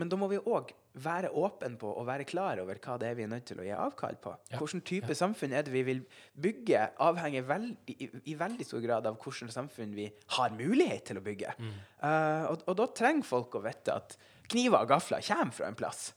[0.00, 0.72] Men da må vi òg
[1.04, 3.66] være åpne på og være klar over hva det er vi er nødt til å
[3.66, 4.32] gi avkall på.
[4.50, 4.60] Ja.
[4.62, 9.08] Hvilken type samfunn er det vi vil bygge, avhenger veldig, i, i veldig stor grad
[9.10, 11.56] av hvilket samfunn vi har mulighet til å bygge.
[11.60, 14.16] Eh, og, og da trenger folk å vite at
[14.48, 16.08] kniver og gafler kommer fra en plass.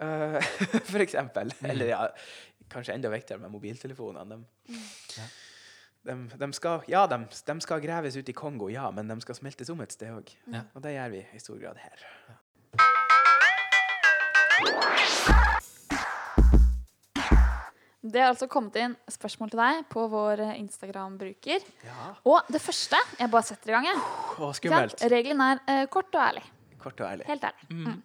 [0.00, 0.40] Uh,
[0.92, 1.52] for eksempel.
[1.60, 2.06] Eller ja,
[2.72, 4.38] kanskje enda viktigere med mobiltelefonene.
[4.40, 5.26] De,
[6.06, 9.36] de, de skal, ja, de, de skal graves ut i Kongo, ja, men de skal
[9.36, 10.32] smeltes om et sted òg.
[10.48, 10.64] Ja.
[10.74, 12.06] Og det gjør vi i stor grad her.
[18.00, 21.66] Det har altså kommet inn spørsmål til deg på vår Instagram-bruker.
[21.84, 22.06] Ja.
[22.32, 23.88] Og det første Jeg bare setter i gang.
[23.90, 24.00] jeg.
[24.40, 25.04] Å, skummelt.
[25.12, 26.44] Regelen er eh, kort og ærlig.
[26.80, 27.28] Kort og ærlig.
[27.28, 27.68] Helt ærlig.
[27.68, 28.00] Mm.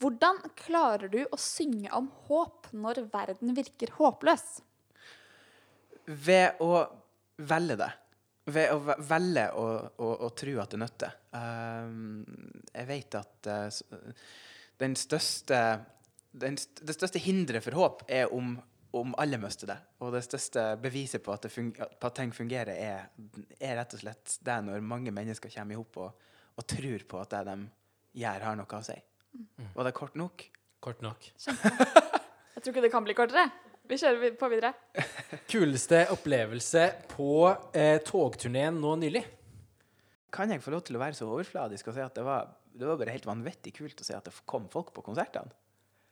[0.00, 4.60] Hvordan klarer du å synge om håp når verden virker håpløs?
[6.04, 6.84] Ved å
[7.48, 7.90] velge det.
[8.50, 9.66] Ved å velge å,
[10.00, 11.16] å, å tro at det nytter.
[11.36, 12.24] Um,
[12.72, 13.80] jeg vet at eh,
[14.80, 15.58] den største
[16.30, 18.54] den, Det største hinderet for håp er om,
[18.96, 19.76] om alle mister det.
[20.00, 23.08] Og det største beviset på at, det fun på at ting fungerer, er,
[23.58, 27.22] er rett og slett det når mange mennesker kommer i hop og, og tror på
[27.22, 27.58] at det de
[28.22, 28.96] gjør, har noe å si.
[29.74, 30.46] Var det kort nok?
[30.82, 31.32] Kort nok.
[31.40, 33.46] Jeg tror ikke det kan bli kortere.
[33.90, 34.72] Vi kjører på videre.
[35.50, 37.32] Kuleste opplevelse på
[37.74, 39.24] eh, togturneen nå nylig?
[40.34, 42.86] kan jeg få lov til å være så overfladisk og si at det var, det
[42.86, 45.52] var bare helt vanvittig kult å se at det kom folk på konsertene?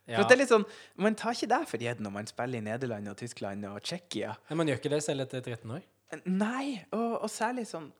[0.08, 0.22] Ja.
[0.22, 0.64] For det er litt sånn,
[0.96, 4.32] Man tar ikke det for gitt når man spiller i Nederland og Tyskland og Tsjekkia.
[4.48, 5.82] Men man gjør ikke det selv etter 13 år?
[6.24, 7.90] Nei, og, og særlig sånn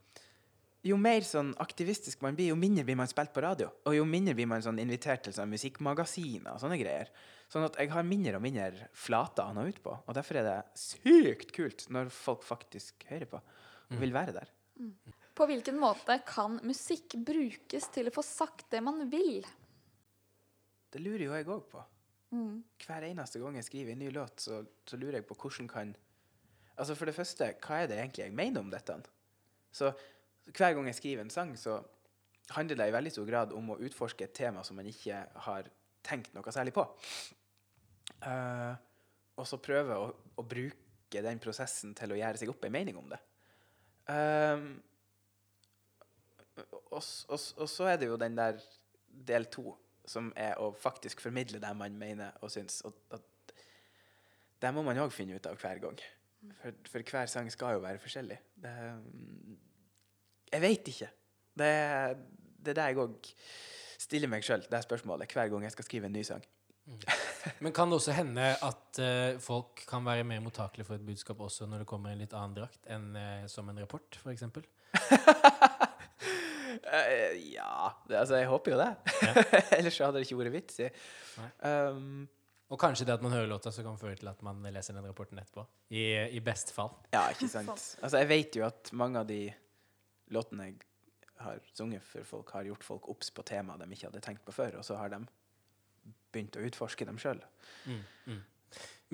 [0.88, 3.68] Jo mer sånn aktivistisk man blir, jo mindre blir man spilt på radio.
[3.84, 7.12] Og jo mindre blir man sånn invitert til sånn musikkmagasiner og sånne greier.
[7.48, 9.94] Sånn at jeg har mindre og mindre flater å nå ut på.
[10.04, 14.50] Og derfor er det sykt kult når folk faktisk hører på og vil være der.
[15.38, 19.40] På hvilken måte kan musikk brukes til å få sagt det man vil?
[20.92, 21.84] Det lurer jo jeg òg på.
[22.37, 22.61] Mm.
[22.84, 25.96] Hver eneste gang jeg skriver en ny låt, så, så lurer jeg på hvordan kan
[26.78, 28.94] Altså For det første, hva er det egentlig jeg mener om dette?
[29.74, 29.88] Så
[30.54, 31.80] hver gang jeg skriver en sang, så
[32.54, 35.66] handler det i veldig stor grad om å utforske et tema som man ikke har
[36.06, 36.84] tenkt noe særlig på.
[38.16, 38.75] Eh,
[39.38, 42.99] og så prøve å, å bruke den prosessen til å gjøre seg opp en mening
[42.99, 43.21] om det.
[44.09, 44.68] Um,
[46.88, 48.59] og, og, og så er det jo den der
[49.29, 49.73] del to,
[50.09, 52.81] som er å faktisk formidle det man mener og syns.
[52.88, 53.55] Og at
[54.59, 56.01] det må man òg finne ut av hver gang.
[56.61, 58.38] For, for hver sang skal jo være forskjellig.
[58.62, 58.75] Det,
[60.49, 61.11] jeg veit ikke.
[61.59, 61.73] Det,
[62.59, 63.33] det er det jeg òg
[63.99, 66.44] stiller meg sjøl, det spørsmålet, hver gang jeg skal skrive en ny sang.
[67.64, 71.40] Men kan det også hende at uh, folk kan være mer mottakelige for et budskap
[71.44, 74.42] også når det kommer i en litt annen drakt enn uh, som en rapport, f.eks.?
[74.42, 74.51] uh,
[77.57, 78.90] ja det, Altså, jeg håper jo det.
[79.79, 80.90] Ellers hadde det ikke vært vits i.
[81.64, 82.27] Um,
[82.68, 85.07] Og kanskje det at man hører låta, så kan føre til at man leser den
[85.09, 85.64] rapporten etterpå.
[85.88, 86.05] I,
[86.37, 86.92] i best fall.
[87.14, 87.96] ja, ikke sant.
[88.03, 89.46] Altså, jeg vet jo at mange av de
[90.37, 90.77] låtene jeg
[91.38, 94.53] har sunget for folk, har gjort folk obs på temaer de ikke hadde tenkt på
[94.53, 95.22] før, og så har de
[96.38, 97.42] begynt å utforske dem sjøl.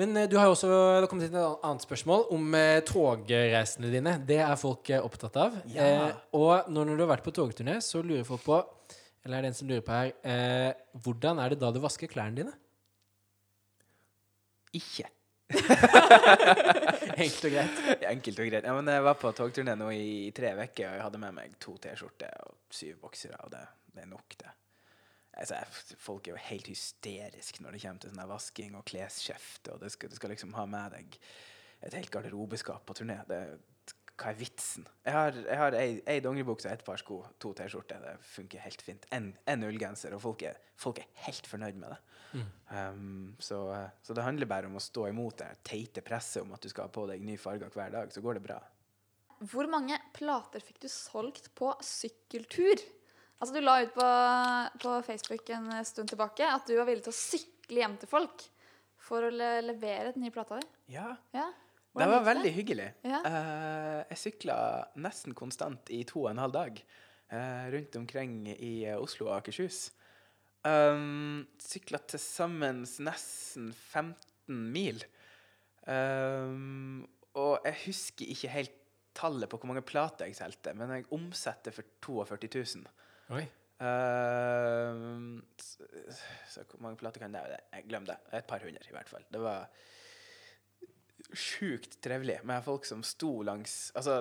[0.01, 2.83] Men eh, du har jo også det har kommet inn et annet spørsmål om eh,
[2.87, 4.17] togreisene dine.
[4.27, 5.59] Det er folk eh, opptatt av.
[5.71, 5.87] Ja.
[5.87, 8.61] Eh, og når, når du har vært på togturné, så lurer folk på
[9.25, 10.71] Eller er det en som lurer på her eh,
[11.05, 12.57] Hvordan er det da du vasker klærne dine?
[14.75, 15.07] Ikke.
[17.15, 17.79] Enkelt og greit.
[18.11, 18.67] Enkelt og greit.
[18.67, 21.55] Ja, men jeg var på togturné nå i tre uker, og jeg hadde med meg
[21.63, 23.63] to T-skjorter og syv boksere, og det,
[23.95, 24.51] det er nok, det.
[25.35, 25.59] Altså,
[25.99, 30.12] folk er jo helt hysteriske når det kommer til sånn vasking og klesskjeft, og skal,
[30.12, 31.18] du skal liksom ha med deg
[31.85, 33.18] et helt garderobeskap på turné.
[33.29, 33.40] Det,
[34.14, 34.87] hva er vitsen?
[35.03, 37.99] Jeg har, jeg har ei, ei dongeribukse, et par sko, to T-skjorter.
[38.05, 39.07] Det funker helt fint.
[39.14, 41.99] En, en ullgenser, og folk er, folk er helt fornøyd med det.
[42.35, 43.59] Um, så,
[44.03, 46.88] så det handler bare om å stå imot det teite presset om at du skal
[46.88, 48.61] ha på deg nye farger hver dag, så går det bra.
[49.51, 52.81] Hvor mange plater fikk du solgt på sykkeltur?
[53.40, 54.09] Altså Du la ut på,
[54.85, 58.44] på Facebook en stund tilbake at du var villig til å sykle hjem til folk
[59.05, 60.66] for å le levere den nye plata di.
[60.94, 61.51] Ja, Ja.
[61.51, 62.87] det var veldig veldig hyggelig.
[63.05, 63.20] Ja.
[63.27, 64.57] Uh, jeg sykla
[64.97, 69.37] nesten konstant i to og en halv dag uh, rundt omkring i eh, Oslo og
[69.42, 69.90] Akershus.
[70.64, 75.05] Um, sykla til sammen nesten 15 mil.
[75.85, 77.05] Um,
[77.37, 78.81] og jeg husker ikke helt
[79.14, 82.49] tallet på hvor mange plater jeg solgte, men jeg omsetter for 42
[82.81, 82.88] 000.
[83.33, 83.45] Oi.
[83.81, 85.41] Uh,
[86.49, 87.59] så, hvor mange plater kan være?
[87.73, 88.21] Jeg glemmer det.
[88.39, 89.25] Et par hundre, i hvert fall.
[89.33, 89.69] Det var
[91.35, 94.19] sjukt trivelig med folk som sto langs Altså,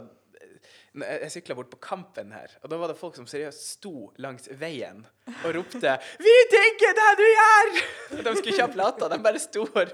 [0.96, 4.08] jeg, jeg sykla bort på Kampen her, og da var det folk som seriøst sto
[4.24, 7.74] langs veien og ropte 'Vi digger det du gjør!'
[8.24, 9.94] De skulle ikke ha plata, de bare sto og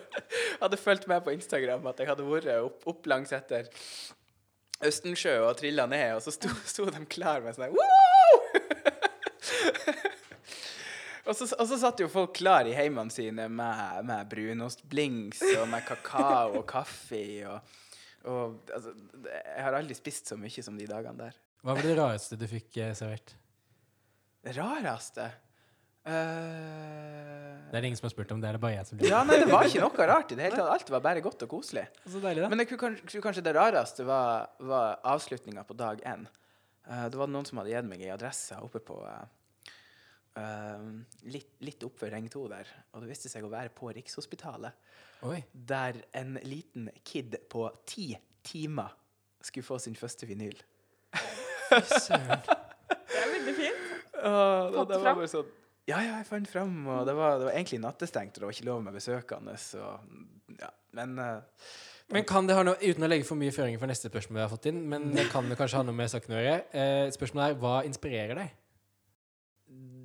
[0.61, 3.69] hadde fulgt med på Instagram at jeg hadde vært opp, opp langs etter
[4.85, 8.08] Østensjø og trilla ned, og så sto, sto de klar med sånn her!
[11.29, 15.67] Og så, og så satt jo folk klar i heimene sine med, med brunostblings og
[15.69, 17.19] med kakao og kaffe.
[17.45, 17.75] Og,
[18.25, 18.95] og altså,
[19.27, 21.37] jeg har aldri spist så mye som de dagene der.
[21.61, 23.35] Hva var det rareste du fikk eh, servert?
[24.41, 25.27] Det rareste
[26.09, 27.59] Uh...
[27.69, 28.39] Det er det ingen som har spurt om.
[28.41, 29.11] Det er det bare jeg som lurer.
[29.11, 30.71] Ja, nei, det var ikke noe rart i det hele tatt.
[30.73, 31.83] Alt var bare godt og koselig.
[32.01, 32.49] Så deilig, da.
[32.49, 36.25] Men jeg tror kanskje, det rareste var, var avslutninga på dag én.
[36.87, 39.27] Uh, det var noen som hadde gitt meg ei adresse oppe på eh,
[40.37, 40.87] eh,
[41.33, 42.71] litt, litt oppfor Ring 2 der.
[42.93, 44.89] Og det viste seg å være på Rikshospitalet.
[45.27, 45.41] Oi.
[45.51, 48.11] Der en liten kid på ti
[48.45, 48.93] timer
[49.41, 50.57] skulle få sin første vinyl.
[51.69, 52.39] Fy søren.
[53.09, 53.85] Det er veldig fint.
[54.19, 55.49] Og, da, det var bare sånn
[55.87, 58.55] Ja, ja, jeg fant fram, og det var, det var egentlig nattestengt, og det var
[58.55, 59.53] ikke lov med besøkende.
[59.61, 59.83] Så,
[60.59, 60.69] ja.
[60.97, 61.69] Men uh,
[62.13, 64.43] Men kan det ha noe, uten å legge for mye føringer for neste spørsmål vi
[64.43, 66.59] har fått inn, men det kan det kanskje ha noe med saken å gjøre.
[66.73, 68.55] Eh, spørsmålet er hva inspirerer deg?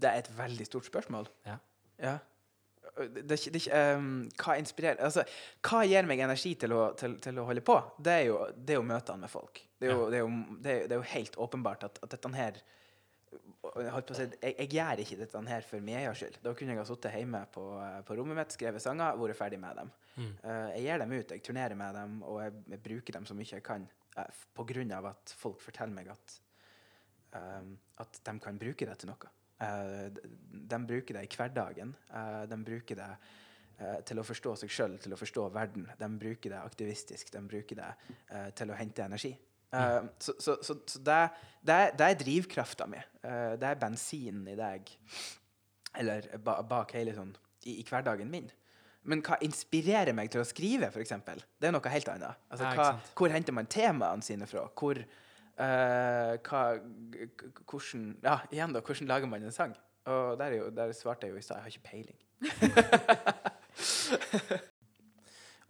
[0.05, 1.29] Det er et veldig stort spørsmål.
[1.49, 1.59] Ja.
[2.03, 2.14] Ja.
[2.99, 3.61] det, det, det,
[3.97, 5.23] um, hva inspirerer Altså,
[5.64, 7.79] hva gir meg energi til å, til, til å holde på?
[7.99, 9.62] Det er jo, det er jo møtene med folk.
[9.81, 10.31] Det er jo, det er jo,
[10.62, 12.62] det er, det jo helt åpenbart at, at dette her
[13.64, 16.38] jeg, jeg, jeg gjør ikke dette her for min egen skyld.
[16.45, 17.64] Da kunne jeg ha sittet hjemme på,
[18.07, 19.93] på rommet mitt, skrevet sanger, vært ferdig med dem.
[20.14, 20.33] Mm.
[20.45, 23.37] Uh, jeg gir dem ut, jeg turnerer med dem, og jeg, jeg bruker dem så
[23.38, 23.87] mye jeg kan.
[24.14, 26.37] Uh, på grunn av at folk forteller meg at,
[27.35, 27.73] um,
[28.05, 29.33] at de kan bruke det til noe.
[29.62, 30.11] Eh,
[30.51, 31.95] de, bruker det i hverdagen.
[32.11, 33.11] eh, de bruker det
[33.79, 35.88] eh, til å forstå seg sjøl, til å forstå verden.
[35.99, 37.33] De bruker det aktivistisk.
[37.33, 37.90] De bruker det
[38.33, 39.35] uh, til å hente energi.
[39.75, 41.21] Eh, så so, so, so, det,
[41.62, 43.01] det, det er drivkrafta mi.
[43.25, 44.93] Uh, det er bensinen i deg.
[45.99, 48.51] Eller ba, bak hele sånn i, i hverdagen min.
[49.05, 51.12] Men hva inspirerer meg til å skrive, f.eks.,
[51.61, 52.40] det er noe helt annet.
[52.49, 52.88] Altså, hva,
[53.19, 54.64] hvor henter man temaene sine fra?
[54.73, 55.03] Hvor,
[55.59, 56.62] eh, hva,
[57.71, 59.75] hvordan, ja, igjen da, hvordan lager man en sang?
[60.05, 62.21] Og der, er jo, der svarte jeg jo i stad, jeg har ikke peiling.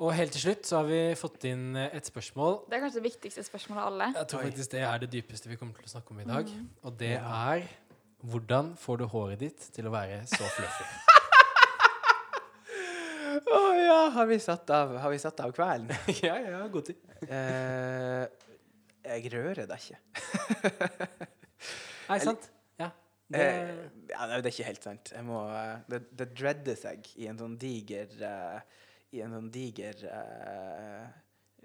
[0.03, 2.65] Og helt til slutt så har vi fått inn et spørsmål.
[2.67, 4.09] Det er kanskje det viktigste spørsmålet av alle.
[4.19, 4.49] Jeg tror Oi.
[4.51, 6.51] faktisk det er det dypeste vi kommer til å snakke om i dag.
[6.51, 6.65] Mm.
[6.83, 7.23] Og det Ja.
[7.55, 7.69] er
[8.25, 10.85] hvordan får du håret ditt til å være så fluffy?
[13.55, 15.91] Å ja, har vi satt av, har vi satt av kvelden?
[16.27, 16.97] ja, ja, god tid.
[17.29, 18.27] Eh,
[19.05, 19.99] jeg rører deg ikke.
[22.11, 22.51] Nei, sant?
[22.81, 22.91] Ja.
[23.29, 23.75] Det, Eh,
[24.11, 25.13] ja, det er ikke helt sant.
[25.15, 28.59] Jeg må, eh, det, det dredder seg i en sånn diger uh,
[29.15, 31.07] I en sånn diger uh,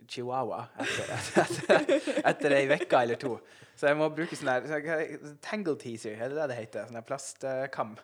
[0.08, 1.12] chihuahua etter,
[1.43, 3.36] etter, etter ei uke eller to.
[3.75, 6.89] Så jeg må bruke sånn her sånn Tangle teaser, er det det det heter?
[6.89, 7.95] Sånn plastkam.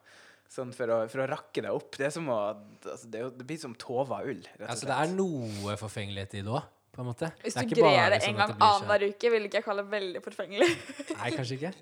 [0.52, 1.96] Sånn for å, for å rakke det opp.
[1.98, 4.72] Det er som å altså, det, er jo, det blir som tova ull, rett og
[4.76, 7.28] altså, det er noe forfengelighet i det òg, på en måte.
[7.44, 10.22] Hvis du greier det sånn en gang annenhver uke, vil ikke jeg kalle det veldig
[10.24, 10.70] forfengelig.
[11.20, 11.74] Nei, kanskje ikke.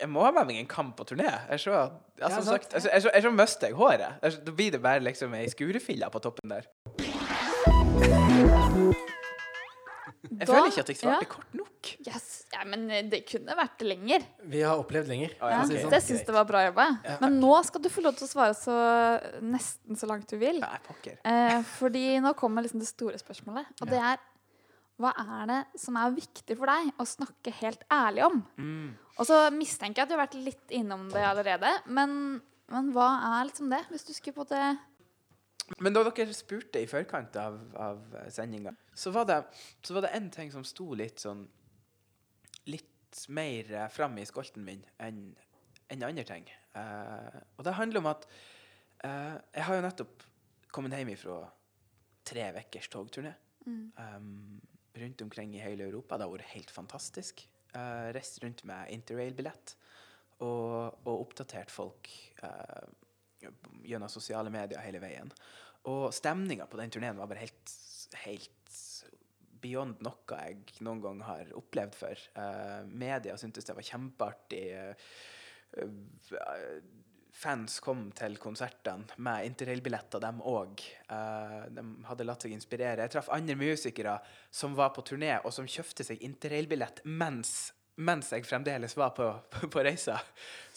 [0.00, 1.28] Jeg må ha med meg en kamp på turné.
[1.52, 3.76] Jeg så, ja, Ja, sagt, jeg, så- jeg, er så- jeg er så mister jeg
[3.76, 4.16] håret.
[4.22, 6.64] Jeg så- Da blir det bare liksom ei skurefille på toppen der.
[10.26, 11.28] Jeg Da- føler ikke at jeg svarte ja.
[11.30, 11.90] kort nok.
[12.06, 12.24] Yes.
[12.52, 14.24] Ja, men eh, det kunne vært lenger.
[14.50, 15.30] Vi har opplevd lenger.
[15.40, 15.90] Oh, Ja, ja, for å si ok.
[15.90, 16.06] det sånn.
[16.16, 16.86] syns jeg var bra jobba.
[17.20, 18.74] Men nå skal du få lov til å svare så
[19.42, 20.58] nesten så langt du vil.
[21.24, 23.66] Eh, fordi nå kommer liksom det store spørsmålet.
[23.80, 23.92] Og Ja.
[23.92, 24.18] det er
[25.00, 28.38] hva er det som er viktig for deg å snakke helt ærlig om?
[28.56, 28.90] Mm.
[29.20, 31.72] Og så mistenker jeg at du har vært litt innom det allerede.
[31.92, 32.38] Men,
[32.72, 33.82] men hva er liksom det?
[33.92, 34.62] Hvis du skulle på det
[35.82, 39.40] Men da dere spurte i forkant av, av sendinga, så var det
[39.84, 41.46] så var det en ting som sto litt sånn
[42.66, 45.28] Litt mer eh, fram i skolten min enn
[45.86, 46.48] enn andre ting.
[46.74, 48.24] Uh, og det handler om at
[49.06, 50.24] uh, jeg har jo nettopp
[50.74, 51.36] kommet hjem fra
[52.26, 53.36] tre ukers togturné.
[53.66, 54.58] Um,
[55.00, 56.16] rundt omkring i hele Europa.
[56.16, 57.44] Det har vært helt fantastisk.
[57.76, 59.74] Uh, reist rundt med interrail-billett
[60.44, 62.08] og, og oppdatert folk
[62.42, 62.86] uh,
[63.84, 65.32] gjennom sosiale medier hele veien.
[65.90, 67.74] Og stemninga på den turneen var bare helt,
[68.24, 68.52] helt
[69.62, 72.24] beyond noe jeg noen gang har opplevd før.
[72.36, 74.64] Uh, media syntes det var kjempeartig.
[75.76, 75.92] Uh,
[77.36, 80.82] fans kom til konsertene med interrail-billetter, dem òg.
[81.76, 83.04] de hadde latt seg inspirere.
[83.04, 84.16] Jeg traff andre musikere
[84.50, 89.28] som var på turné, og som kjøpte seg interrail-billett mens, mens jeg fremdeles var på,
[89.52, 90.16] på, på reisa.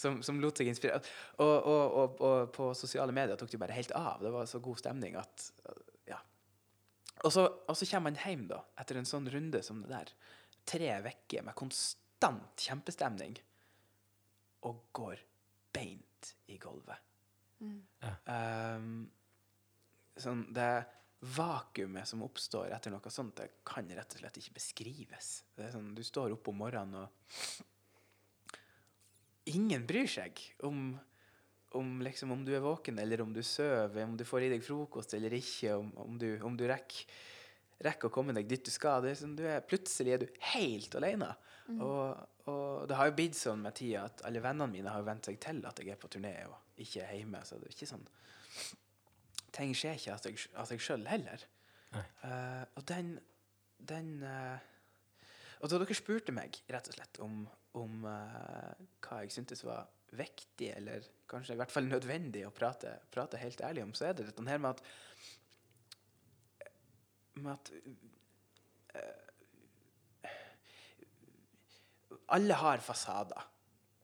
[0.00, 1.00] Som, som lot seg inspirere.
[1.38, 4.20] Og, og, og, og på sosiale medier tok det bare helt av.
[4.20, 5.48] Det var så god stemning at
[6.10, 6.20] Ja.
[7.24, 10.12] Og så kommer man hjem, da, etter en sånn runde som det der.
[10.68, 13.40] Tre uker med konstant kjempestemning.
[14.68, 15.24] Og går
[15.72, 16.04] beint
[16.50, 17.06] i gulvet.
[17.60, 18.14] Ja.
[18.76, 19.10] Um,
[20.16, 20.70] sånn, det
[21.20, 25.32] vakuumet som oppstår etter noe sånt, det kan rett og slett ikke beskrives.
[25.56, 27.08] Det er sånn, Du står opp om morgenen, og
[29.50, 30.94] ingen bryr seg om,
[31.76, 34.64] om, liksom, om du er våken eller om du sover, om du får i deg
[34.64, 37.04] frokost eller ikke, om, om du, om du rekker,
[37.84, 39.04] rekker å komme deg dit du skal.
[39.04, 41.34] Det er sånn, du er, plutselig er du helt alene.
[41.70, 45.28] Og, og det har jo blitt sånn med tida at alle vennene mine har vent
[45.28, 47.42] seg til at jeg er på turné og ikke er hjemme.
[47.46, 48.08] Så det er ikke sånn
[49.50, 51.42] Ting skjer ikke av seg, av seg sjøl heller.
[51.92, 53.16] Eh, og den,
[53.82, 54.60] den uh,
[55.58, 57.40] Og da dere spurte meg rett og slett om,
[57.80, 58.70] om uh,
[59.02, 63.60] hva jeg syntes var viktig, eller kanskje i hvert fall nødvendig å prate, prate helt
[63.66, 64.82] ærlig om, så er det dette her med at
[67.40, 67.72] med at
[68.94, 70.30] eh,
[72.36, 73.46] alle har fasader.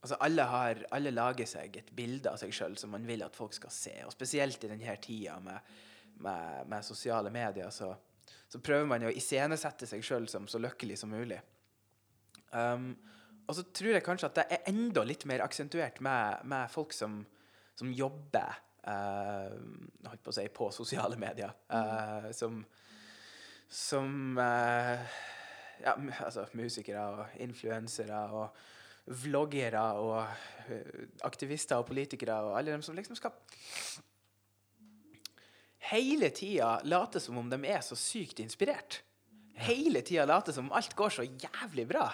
[0.01, 3.35] Altså alle, har, alle lager seg et bilde av seg sjøl som man vil at
[3.37, 3.95] folk skal se.
[4.07, 5.73] Og spesielt i denne tida med,
[6.23, 7.91] med, med sosiale medier, så,
[8.49, 11.41] så prøver man å iscenesette seg sjøl som så lykkelig som mulig.
[12.53, 12.93] Um,
[13.47, 16.95] og så tror jeg kanskje at det er enda litt mer aksentuert med, med folk
[16.95, 17.19] som,
[17.79, 19.55] som jobber uh,
[20.07, 22.63] holdt på å si på sosiale medier, Uh, som
[23.69, 25.01] som eh,
[25.83, 30.19] ja, altså musikere og influensere og vloggere og
[30.73, 33.37] eh, aktivister og politikere og alle dem som liksom skal
[35.93, 39.01] hele tida late som om de er så sykt inspirert.
[39.67, 42.09] Hele tida late som om alt går så jævlig bra.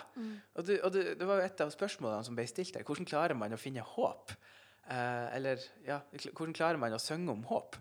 [0.55, 2.85] Og, du, og du, det var jo et av spørsmålene som ble stilt her.
[2.87, 4.35] Hvordan klarer man å finne håp?
[4.87, 6.01] Eh, eller ja,
[6.35, 7.79] hvordan klarer man å synge om håp?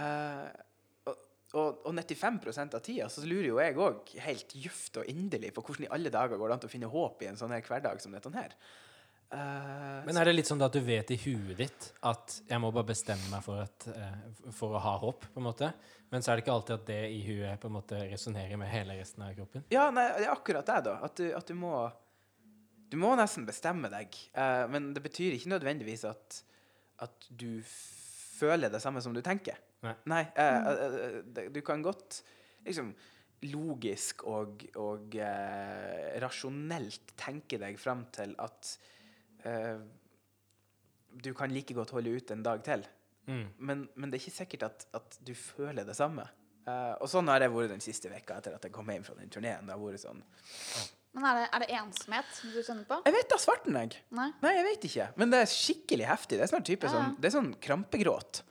[0.00, 0.46] Eh,
[1.54, 5.52] og, og, og 95% av tida så lurer jo jeg òg helt djupt og inderlig
[5.54, 7.54] på hvordan i alle dager går det an til å finne håp i en sånn
[7.54, 8.56] her hverdag som dette her.
[9.34, 12.70] Uh, Men er det litt sånn at du vet i huet ditt at jeg må
[12.74, 15.70] bare bestemme meg for, at, uh, for å ha håp, på en måte?
[16.12, 18.70] Men så er det ikke alltid at det i huet på en måte resonnerer med
[18.70, 19.64] hele resten av kroppen?
[19.74, 20.98] Ja, nei, det er akkurat det, da.
[21.08, 21.74] At du, at du må
[22.92, 24.14] Du må nesten bestemme deg.
[24.36, 26.42] Uh, men det betyr ikke nødvendigvis at,
[27.02, 27.58] at du
[28.34, 29.58] føler det samme som du tenker.
[29.84, 29.94] Nei.
[30.40, 32.22] eh, eh, du kan godt
[32.64, 32.94] liksom
[33.52, 38.70] logisk og, og eh, rasjonelt tenke deg fram til at
[39.44, 39.76] eh,
[41.14, 42.86] du kan like godt holde ut en dag til.
[43.28, 43.44] Mm.
[43.58, 46.26] Men, men det er ikke sikkert at, at du føler det samme.
[46.64, 49.16] Eh, og sånn har det vært den siste veka etter at jeg kom hjem fra
[49.18, 49.68] den turneen.
[49.68, 50.24] Det har vært sånn
[51.14, 52.96] Men er det, er det ensomhet du kjenner på?
[53.06, 54.00] Jeg vet da svarten, jeg.
[54.18, 54.26] Nei?
[54.42, 55.04] Nei, jeg vet ikke.
[55.20, 56.40] Men det er skikkelig heftig.
[56.40, 56.92] Det er sånn type Ja.
[56.96, 58.42] sånn, det er sånn krampegråt.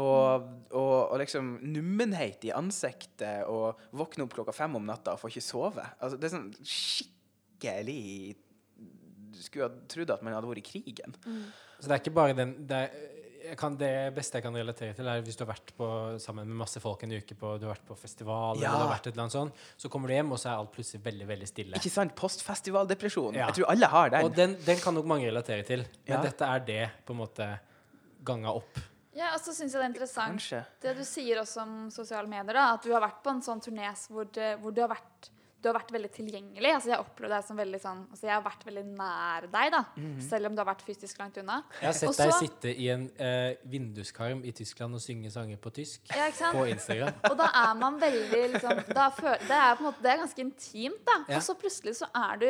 [0.00, 5.22] Og, og, og liksom nummenhet i ansiktet og våkne opp klokka fem om natta og
[5.22, 5.86] får ikke sove.
[5.98, 8.36] Altså, det er sånn skikkelig
[9.34, 11.14] Du skulle ha trodd at man hadde vært i krigen.
[11.80, 13.19] Så det er ikke bare den det, er,
[13.56, 15.86] kan, det beste jeg kan relatere til, er hvis du har vært på,
[16.20, 18.68] sammen med masse folk en uke på Du har vært på festival, Ja.
[18.70, 20.58] eller du har vært et eller annet sånt, så kommer du hjem, og så er
[20.60, 21.76] alt plutselig veldig, veldig stille.
[21.80, 22.14] Ikke sant?
[22.16, 23.34] Postfestivaldepresjon.
[23.34, 23.46] Ja.
[23.50, 24.24] Jeg tror alle har den.
[24.28, 26.22] Og den, den kan nok mange relatere til, men Ja.
[26.22, 27.48] dette er det på en måte
[28.24, 28.78] ganga opp.
[29.16, 30.64] Ja, og så syns jeg det er interessant Kanskje.
[30.82, 32.54] det du sier også om sosiale medier.
[32.54, 34.24] da, At du har vært på en sånn turné hvor,
[34.60, 36.70] hvor du, har vært, du har vært veldig tilgjengelig.
[36.72, 39.80] altså Jeg opplever deg som veldig sånn, altså jeg har vært veldig nær deg, da,
[40.24, 41.58] selv om du har vært fysisk langt unna.
[41.80, 45.60] Jeg har sett Også, deg sitte i en eh, vinduskarm i Tyskland og synge sanger
[45.60, 47.12] på tysk Ja, på Instagram.
[47.30, 50.22] Og da er man veldig liksom da føl, Det er på en måte, det er
[50.24, 51.18] ganske intimt, da.
[51.28, 51.40] Ja.
[51.40, 52.48] Og så plutselig så er du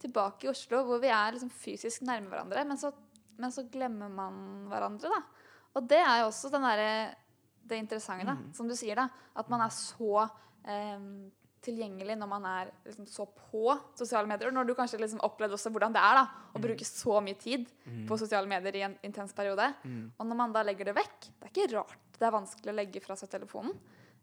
[0.00, 2.92] tilbake i Oslo, hvor vi er liksom fysisk nærme hverandre, men så,
[3.40, 5.48] men så glemmer man hverandre, da.
[5.76, 6.92] Og det er jo også den derre
[7.70, 9.08] det interessante, da, som du sier, da.
[9.38, 10.24] At man er så
[10.66, 11.30] em,
[11.62, 14.50] tilgjengelig når man er liksom så på sosiale medier.
[14.54, 16.24] Når du kanskje liksom opplevde også hvordan det er da,
[16.56, 17.66] å bruke så mye tid
[18.08, 19.66] på sosiale medier i en intens periode.
[20.18, 22.76] Og når man da legger det vekk Det er ikke rart det er vanskelig å
[22.76, 23.72] legge fra seg telefonen.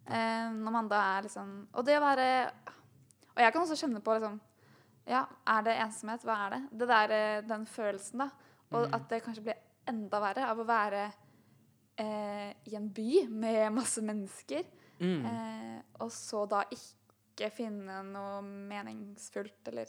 [0.05, 2.27] Eh, når man da er liksom Og det å være
[3.35, 4.39] Og jeg kan også kjenne på liksom
[5.09, 6.23] Ja, er det ensomhet?
[6.23, 6.61] Hva er det?
[6.79, 8.29] Det der, eh, Den følelsen, da.
[8.71, 11.03] Og at det kanskje blir enda verre av å være
[11.97, 14.65] eh, i en by med masse mennesker,
[14.99, 15.25] Mm.
[15.25, 16.96] eh, og så da ikke
[17.53, 19.87] finne noe meningsfullt, eller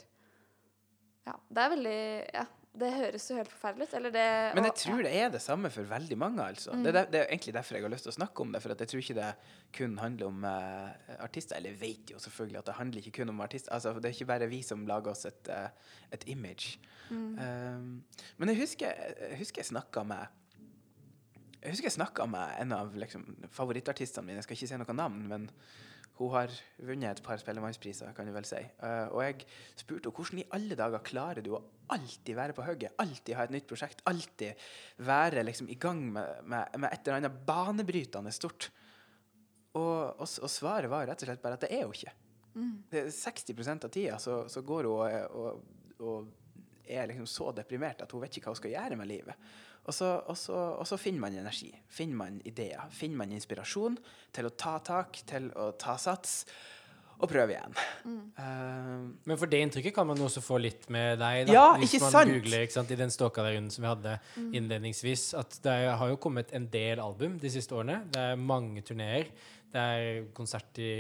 [1.29, 1.99] Ja, det er veldig
[2.35, 2.45] Ja,
[2.79, 3.95] det høres jo helt forferdelig ut.
[3.99, 6.39] Eller det Men jeg og- tror det er det samme for veldig mange.
[6.41, 6.71] altså.
[6.73, 8.63] Det, er det er egentlig derfor jeg har lyst til å snakke om det.
[8.63, 9.35] For at jeg tror ikke det
[9.73, 11.57] kun handler om uh, artister.
[11.57, 13.73] Eller jeg vet jo selvfølgelig at det handler ikke kun om artister.
[13.73, 15.69] Altså, det er ikke bare vi som lager oss et, uh,
[16.13, 16.79] et image.
[17.11, 18.05] Um,
[18.37, 20.27] men jeg husker jeg, husker jeg snakka med
[21.63, 24.37] jeg husker jeg snakka med en av liksom, favorittartistene mine.
[24.37, 25.51] Jeg skal ikke si noe navn, men
[26.19, 26.53] hun har
[26.83, 28.59] vunnet et par Spellemannspriser, kan du vel si.
[28.59, 29.45] Eh, og jeg
[29.79, 31.63] spurte henne hvordan i alle dager klarer du å
[31.95, 32.97] alltid være på hugget?
[33.01, 34.03] Alltid ha et nytt prosjekt?
[34.11, 34.69] Alltid
[35.07, 38.71] være liksom, i gang med, med, med et eller annet banebrytende stort?
[39.79, 42.17] Og, og, og svaret var rett og slett bare at det er hun ikke.
[42.91, 45.65] Det er 60% av tida så, så går hun og,
[46.03, 46.33] og
[46.89, 49.49] er liksom så deprimert at hun vet ikke hva hun skal gjøre med livet.
[49.89, 53.95] Og så, og, så, og så finner man energi, finner man ideer, finner man inspirasjon
[54.37, 56.43] til å ta tak, til å ta sats,
[57.19, 57.73] og prøve igjen.
[58.39, 58.91] Eh,
[59.27, 61.55] Men for det inntrykket kan man også få litt med deg, da.
[61.57, 62.31] Ja, hvis ikke man sant?
[62.37, 64.13] googler ikke sant, i den Ståka-runden som vi hadde
[64.61, 68.05] innledningsvis, at det har jo kommet en del album de siste årene.
[68.15, 69.33] Det er mange turneer.
[69.73, 70.93] Det er konsert i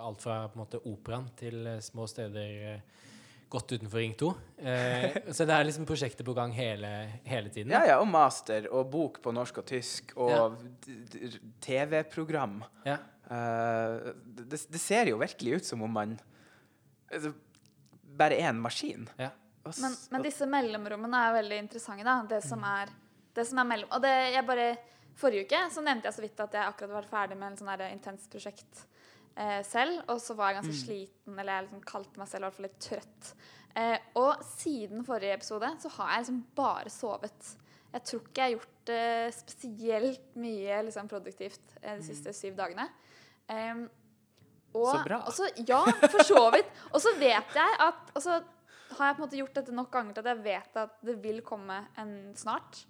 [0.00, 2.80] alt fra på en måte operaen til små steder eh,
[3.52, 4.28] godt utenfor Ring 2.
[4.58, 6.88] Eh, så det er liksom prosjekter på gang hele,
[7.24, 7.70] hele tiden.
[7.74, 10.46] ja, ja, og master, og bok på norsk og tysk, og Ja.
[11.60, 12.60] TV-program.
[12.86, 12.98] Ja.
[13.30, 16.16] Eh, det, det ser jo virkelig ut som om man
[17.12, 17.32] altså,
[18.16, 19.08] bare er en maskin.
[19.18, 19.30] Ja.
[19.66, 22.04] Og Men, men disse mellomrommene er veldig interessante.
[22.06, 22.92] da, Det som er,
[23.34, 23.90] det som er mellom...
[23.96, 24.68] Og det, jeg bare,
[25.16, 27.70] Forrige uke så nevnte jeg så vidt at jeg akkurat var ferdig med en sånn
[27.72, 28.82] der intenst prosjekt
[29.36, 30.00] eh, selv.
[30.12, 32.68] Og så var jeg ganske sliten, eller jeg liksom kalte meg selv i hvert fall
[32.68, 33.30] litt trøtt.
[33.76, 37.52] Eh, og siden forrige episode så har jeg liksom bare sovet.
[37.92, 42.56] Jeg tror ikke jeg har gjort eh, spesielt mye liksom, produktivt eh, de siste syv
[42.58, 42.88] dagene.
[43.52, 43.86] Em,
[44.76, 45.22] og, Så bra.
[45.24, 45.80] Og så, ja,
[46.12, 46.68] for så vidt.
[46.92, 48.40] Og så vet jeg at Og så
[48.96, 51.16] har jeg på en måte gjort dette nok ganger til at jeg vet at det
[51.22, 52.84] vil komme en snart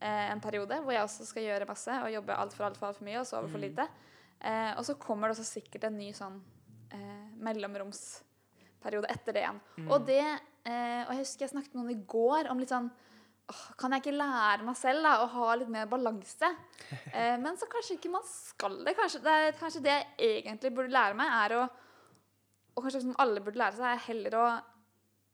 [0.00, 3.00] eh, en periode hvor jeg også skal gjøre masse og jobbe altfor alt for, alt
[3.00, 3.86] for mye og sove for lite.
[4.40, 6.38] Eh, og så kommer det også sikkert en ny sånn
[6.96, 9.60] eh, mellomromsperiode etter det igjen.
[9.86, 12.88] Og det eh, Og jeg husker jeg snakket med noen i går om litt sånn
[12.88, 16.54] åh, Kan jeg ikke lære meg selv da, å ha litt mer balanse?
[17.10, 18.96] Eh, men så kanskje ikke man skal det.
[18.98, 21.62] Kanskje det, er, kanskje det jeg egentlig burde lære meg, er å
[22.74, 24.44] Og kanskje som alle burde lære seg, er heller å,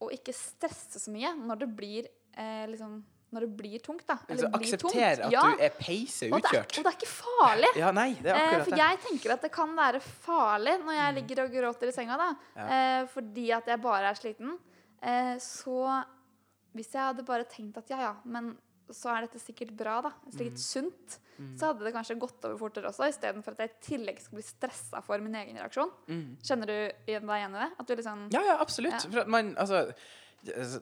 [0.03, 2.99] å ikke stresse så mye når det blir eh, liksom
[3.37, 4.17] Når det blir tungt, da.
[4.25, 6.79] Altså, blir akseptere at Ja, du er peise og det er, utkjørt.
[6.79, 7.71] og det er ikke farlig.
[7.83, 11.17] Ja, nei, det er Eh, for jeg tenker at det kan være farlig når jeg
[11.21, 12.29] ligger og gråter i senga, da.
[12.33, 12.57] Mm.
[12.57, 12.69] Ja.
[12.77, 14.57] Eh, fordi at jeg bare er sliten.
[15.03, 16.05] Eh, så
[16.77, 18.55] hvis jeg hadde bare tenkt at ja, ja, men
[18.93, 20.13] så er dette sikkert bra, da.
[20.25, 20.57] Mm.
[20.57, 20.59] sunt.
[20.63, 21.21] sunt.
[21.59, 24.45] Så hadde det kanskje gått over fortere også, istedenfor at jeg i tillegg skal bli
[24.47, 25.91] stressa for min egen reaksjon.
[26.09, 26.29] Mm.
[26.41, 27.71] Kjenner du deg igjen i det?
[27.77, 28.97] At du liksom Ja, ja, absolutt.
[28.97, 29.11] Ja.
[29.11, 29.83] For at man, altså,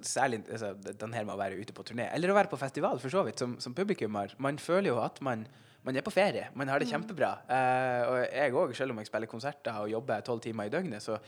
[0.05, 3.01] særlig altså, den her med å være ute på turné, eller å være på festival,
[3.03, 4.35] for så vidt, som, som publikummer.
[4.43, 5.45] Man føler jo at man,
[5.87, 6.49] man er på ferie.
[6.59, 7.33] Man har det kjempebra.
[7.49, 11.05] Uh, og jeg òg, selv om jeg spiller konserter og jobber tolv timer i døgnet,
[11.05, 11.21] så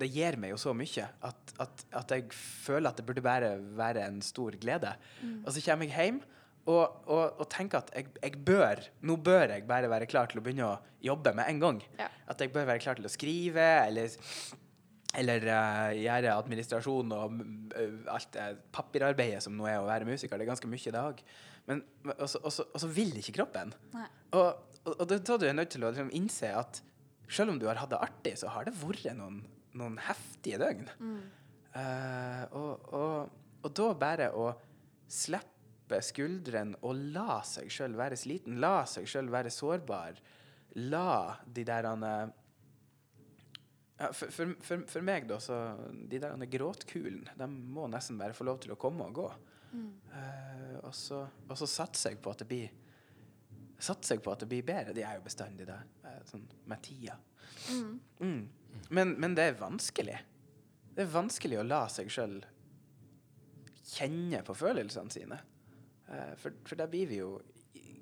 [0.00, 3.56] det gir meg jo så mye at, at, at jeg føler at det burde bare
[3.78, 4.94] være en stor glede.
[5.42, 6.24] Og så kommer jeg hjem.
[6.64, 10.40] Og, og, og tenker at jeg, jeg bør Nå bør jeg bare være klar til
[10.40, 11.80] å begynne å jobbe med en gang.
[11.98, 12.06] Ja.
[12.32, 14.14] At jeg bør være klar til å skrive, eller
[15.20, 17.36] eller uh, gjøre administrasjon og
[17.74, 20.36] uh, alt det papirarbeidet som nå er å være musiker.
[20.38, 21.22] Det er ganske mye, det òg.
[21.68, 21.84] Men
[22.18, 23.72] og så- vil ikke kroppen.
[23.94, 24.08] Nei.
[24.36, 24.50] Og,
[24.84, 26.82] og, og da da er du nødt til å liksom innse at
[27.30, 29.40] selv om du har hatt det artig, så har det vært noen,
[29.74, 30.90] noen heftige døgn.
[31.74, 33.30] Eh, og, og,
[33.64, 34.50] og da bare å
[35.10, 40.20] slippe skuldrene og la seg sjøl være sliten, la seg sjøl være sårbar,
[40.90, 42.28] la de der eh,
[44.04, 45.56] ja, for, for, for, for meg, da, så
[46.10, 49.28] De der gråtkulene, de må nesten bare få lov til å komme og gå.
[49.74, 52.80] Eh, og, så, og så satser jeg på at det blir
[53.84, 54.94] Satser jeg på at det blir bedre.
[54.96, 57.16] De er jo bestandig der, eh, sånn med tida.
[58.22, 58.44] Mm.
[58.94, 60.14] Men, men det er vanskelig.
[60.94, 62.38] Det er vanskelig å la seg sjøl
[63.84, 65.40] kjenne på følelsene sine.
[66.08, 67.34] Uh, for, for der blir vi jo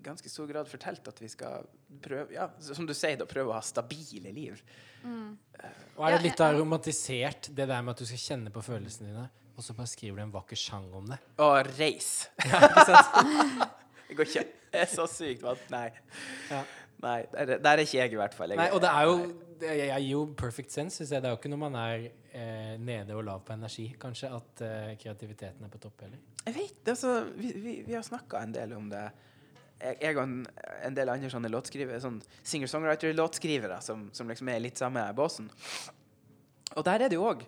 [0.05, 1.69] ganske stor grad fortalt at vi skal
[2.03, 4.59] prøve ja, som du sier, da, prøve å ha stabile liv.
[5.05, 9.11] Og er det litt av romantisert, det der med at du skal kjenne på følelsene
[9.11, 11.21] dine, og så bare skriver du en vakker sang om det?
[11.45, 12.13] Og reis.
[12.47, 13.71] Ikke sant?
[14.13, 14.43] Det går ikke.
[14.73, 15.63] Det er så sykt vant.
[15.73, 15.87] Nei.
[16.51, 16.59] Ja.
[17.01, 18.53] Nei, der, der er ikke jeg, i hvert fall.
[18.53, 19.15] Jeg, Nei, og det er jo
[19.63, 21.23] det, gir jo perfect sense, synes jeg.
[21.23, 24.63] Det er jo ikke når man er eh, nede og lav på energi, kanskje, at
[24.67, 26.21] eh, kreativiteten er på topp heller.
[26.45, 29.07] Jeg vet, altså, vi, vi, vi har snakka en del om det.
[29.83, 30.37] Jeg, og en,
[30.87, 35.51] en del andre sånne låtskrivere, sånn singer-songwriter-låtskrivere som, som liksom er litt samme båsen.
[36.77, 37.43] Og der er det jo òg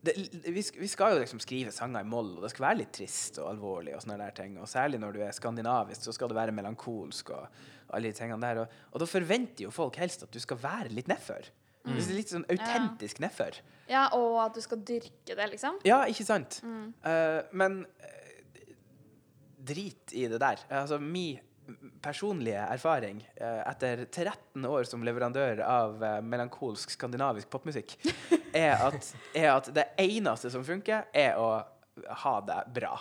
[0.00, 3.40] vi, vi skal jo liksom skrive sanger i moll, og det skal være litt trist
[3.42, 3.96] og alvorlig.
[3.96, 7.32] Og sånne der ting Og særlig når du er skandinavisk, så skal det være melankolsk.
[7.34, 10.60] og, alle de tingene der Og, og da forventer jo folk helst at du skal
[10.62, 11.50] være litt nedfor.
[11.88, 13.58] Litt sånn autentisk nedfor.
[13.88, 15.78] Ja, og at du skal dyrke det, liksom.
[15.88, 16.58] Ja, ikke sant?
[16.60, 18.74] Eh, men eh,
[19.70, 20.60] drit i det der.
[20.68, 21.40] Altså, min
[22.02, 27.96] personlige erfaring eh, etter 13 år som leverandør av eh, melankolsk skandinavisk popmusikk,
[28.56, 31.50] er at, er at det eneste som funker, er å
[32.24, 32.94] ha det bra.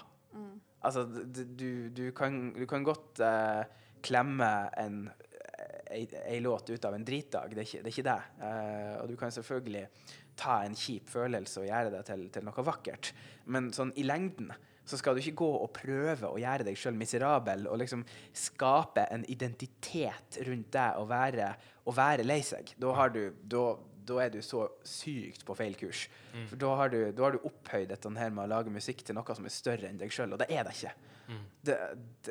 [0.86, 3.64] Altså, du, du, kan, du kan godt uh,
[4.06, 5.08] klemme en
[5.90, 7.90] ei låt ut av en dritdag, det er ikke det.
[7.90, 8.18] Er ikke det.
[8.42, 9.86] Uh, og du kan selvfølgelig
[10.38, 13.12] ta en kjip følelse og gjøre det til, til noe vakkert.
[13.54, 14.52] Men sånn i lengden
[14.88, 19.04] så skal du ikke gå og prøve å gjøre deg sjøl miserabel og liksom skape
[19.12, 21.52] en identitet rundt deg og være,
[21.86, 22.72] og være lei seg.
[22.80, 23.66] Da, har du, da,
[24.08, 26.06] da er du så sykt på feil kurs.
[26.48, 29.18] For da har, du, da har du opphøyd dette her med å lage musikk til
[29.20, 30.96] noe som er større enn deg sjøl, og det er det ikke.
[31.68, 31.78] Det,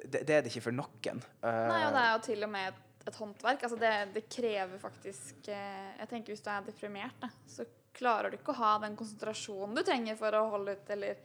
[0.00, 1.20] det, det er det ikke for noen.
[1.44, 3.66] Eh, Nei, og det er jo til og med et, et håndverk.
[3.68, 8.32] Altså det, det krever faktisk eh, Jeg tenker Hvis du er deprimert, da, så klarer
[8.32, 11.20] du ikke å ha den konsentrasjonen du trenger for å holde ut, eller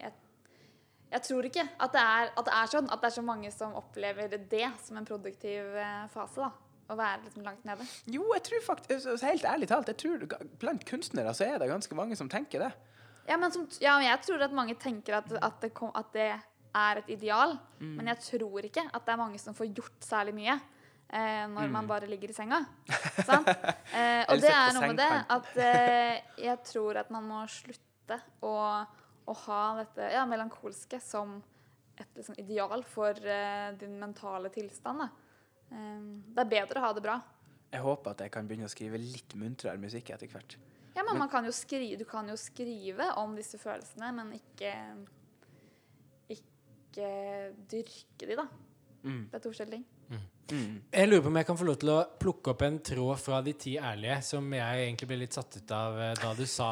[0.00, 0.12] jeg,
[1.12, 3.50] jeg tror ikke at det, er, at det er sånn at det er så mange
[3.54, 6.40] som opplever det som en produktiv eh, fase.
[6.40, 7.84] da Å være liksom langt nede.
[8.12, 10.24] Jo, jeg tror faktisk, altså, helt ærlig talt, jeg tror
[10.60, 12.72] blant kunstnere så er det ganske mange som tenker det.
[13.28, 16.10] Ja, men som, ja, men jeg tror at mange tenker at, at, det, kom, at
[16.16, 16.32] det
[16.74, 17.54] er et ideal.
[17.78, 17.96] Mm.
[18.00, 21.70] Men jeg tror ikke at det er mange som får gjort særlig mye eh, når
[21.70, 22.64] man bare ligger i senga.
[23.28, 23.48] Sant?
[23.52, 24.42] Eh, og Mm.
[24.42, 28.54] Det er noe med det at eh, jeg tror at man må slutte å,
[29.26, 31.38] å ha dette ja, melankolske som
[32.00, 35.04] et liksom, ideal for uh, din mentale tilstand.
[35.70, 36.02] Eh,
[36.34, 37.18] det er bedre å ha det bra.
[37.72, 40.56] Jeg håper at jeg kan begynne å skrive litt muntrere musikk etter hvert.
[40.96, 44.72] Ja, men Men- man kan skrive, du kan jo skrive om disse følelsene, men ikke
[46.28, 47.06] ikke
[47.70, 48.46] dyrke de, da.
[49.02, 49.28] Mm.
[49.30, 49.86] Det er to forskjellige ting.
[50.50, 50.82] Mm.
[50.92, 53.38] Jeg lurer på om jeg kan få lov til å plukke opp en tråd fra
[53.46, 56.70] De ti ærlige, som jeg egentlig ble litt satt ut av eh, da du sa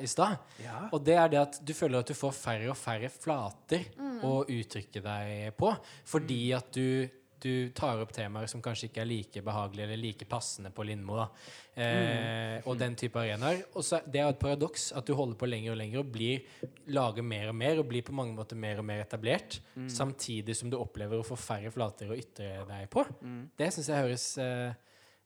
[0.00, 0.40] i stad.
[0.64, 0.80] Ja.
[0.90, 3.86] Og det er det at du føler at du får færre og færre flater
[4.26, 5.72] å uttrykke deg på.
[6.10, 7.06] Fordi at du,
[7.42, 11.16] du tar opp temaer som kanskje ikke er like behagelige eller like passende på Lindmo.
[11.16, 11.26] Da.
[11.80, 13.62] Eh, Og den type arenaer.
[13.74, 16.44] Og så Det er et paradoks at du holder på lenger og lenger og blir,
[16.88, 19.60] lager mer og mer og blir på mange måter mer og mer etablert.
[19.88, 23.06] Samtidig som du opplever å få færre flater å ytre deg på.
[23.22, 23.50] Mm.
[23.56, 24.74] Det syns jeg høres eh,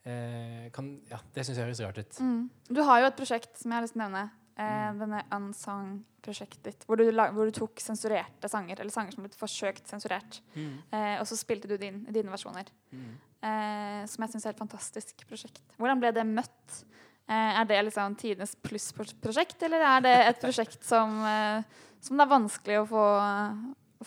[0.05, 2.23] eh, kan, Ja, det syns jeg høres rart ut.
[2.71, 4.31] Du har jo et prosjekt som jeg har lyst til å nevne.
[4.55, 6.85] Eh, denne Unsung-prosjektet ditt.
[6.87, 10.39] Hvor du, hvor du tok sensurerte sanger, eller sanger som ble forsøkt sensurert.
[10.55, 10.77] Mm.
[10.95, 12.71] Eh, og så spilte du din, dine versjoner.
[12.95, 13.17] Mm.
[13.45, 15.65] Eh, som jeg syns er et fantastisk prosjekt.
[15.81, 16.85] Hvordan ble det møtt?
[17.27, 22.27] Eh, er det liksom tidenes pluss-prosjekt, eller er det et prosjekt som, eh, som det
[22.29, 23.07] er vanskelig å få,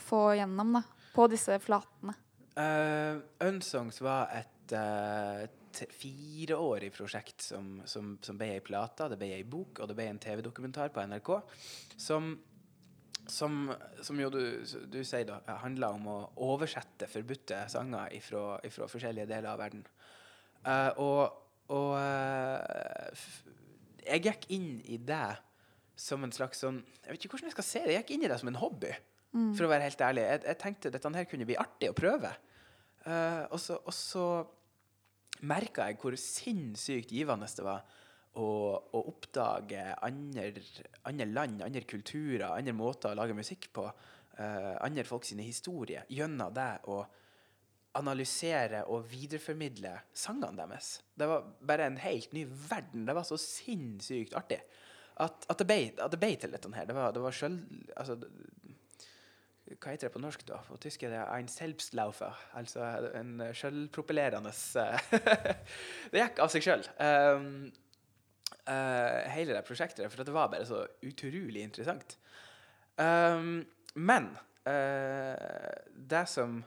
[0.07, 0.83] få gjennom da,
[1.15, 2.15] på disse flatene?
[2.57, 5.43] Uh, Unsongs var et uh,
[5.77, 9.97] t- fireårig prosjekt som, som, som ble ei plate, det ble ei bok, og det
[9.97, 11.33] ble en TV-dokumentar på NRK.
[12.01, 12.33] Som,
[13.27, 13.59] som,
[14.01, 14.41] som jo du,
[14.89, 16.19] du sier da, handla om å
[16.49, 19.85] oversette forbudte sanger ifra forskjellige deler av verden.
[20.67, 23.25] Uh, og og uh,
[24.07, 25.35] jeg gikk inn i det
[25.99, 27.95] som en slags sånn Jeg vet ikke hvordan jeg skal se det.
[27.95, 28.93] Jeg gikk inn i det som en hobby.
[29.57, 30.23] For å være helt ærlig.
[30.23, 32.31] Jeg, jeg tenkte dette her kunne bli artig å prøve.
[33.03, 34.23] Uh, og så, og så
[35.45, 37.85] merka jeg hvor sinnssykt givende det var
[38.37, 40.49] å, å oppdage andre,
[41.09, 43.87] andre land, andre kulturer, andre måter å lage musikk på.
[44.37, 46.05] Uh, andre folk sine historier.
[46.13, 47.01] Gjennom det å
[47.97, 50.99] analysere og videreformidle sangene deres.
[51.17, 53.07] Det var bare en helt ny verden.
[53.07, 54.59] Det var så sinnssykt artig.
[55.17, 56.85] At, det, ble, at det ble til dette her.
[56.85, 57.63] Det var, det var selv,
[57.97, 58.19] Altså,
[59.75, 60.61] hva heter det på norsk, da?
[60.67, 62.39] På tysk er det 'ein Selbstlaufer'.
[62.53, 64.53] Altså en sjølpropellerende
[66.11, 66.87] Det gikk av seg sjøl.
[66.99, 67.71] Um,
[68.69, 70.11] uh, hele det prosjektet.
[70.11, 72.17] For det var bare så utrolig interessant.
[72.97, 74.31] Um, men
[74.67, 75.35] uh,
[76.09, 76.63] det som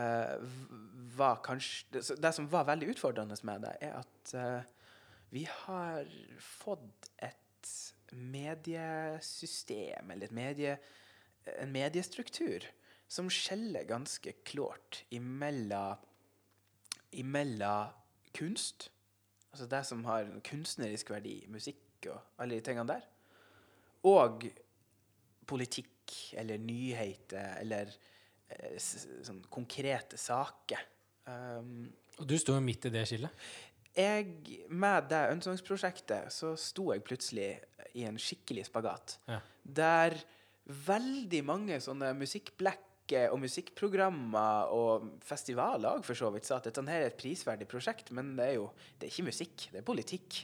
[0.00, 0.36] uh,
[1.16, 4.62] var kanskje det, som var veldig utfordrende med det, er at eh,
[5.30, 6.06] vi har
[6.40, 7.72] fått et
[8.12, 10.76] mediesystem, eller et medie,
[11.58, 12.66] en mediestruktur,
[13.08, 16.00] som skjeller ganske klart imellom,
[17.14, 17.92] imellom
[18.34, 18.88] kunst,
[19.52, 23.04] altså det som har kunstnerisk verdi, musikk og alle de tingene der,
[24.04, 24.48] og
[25.48, 25.92] politikk
[26.40, 27.92] eller nyheter eller
[28.48, 30.82] eh, sånn konkrete saker.
[31.24, 31.86] Um,
[32.20, 33.44] Og du står jo midt i det skillet.
[33.96, 34.34] jeg,
[34.68, 37.48] med det Ønsångsprosjektet så sto jeg plutselig
[37.94, 39.18] i en skikkelig spagat.
[39.30, 39.40] Ja.
[39.62, 40.18] Der
[40.64, 47.02] veldig mange sånne musikkblekker og musikkprogrammer og festivaler for så vidt sa at dette her
[47.02, 50.38] er et prisverdig prosjekt, men det er jo det er ikke musikk, det er politikk.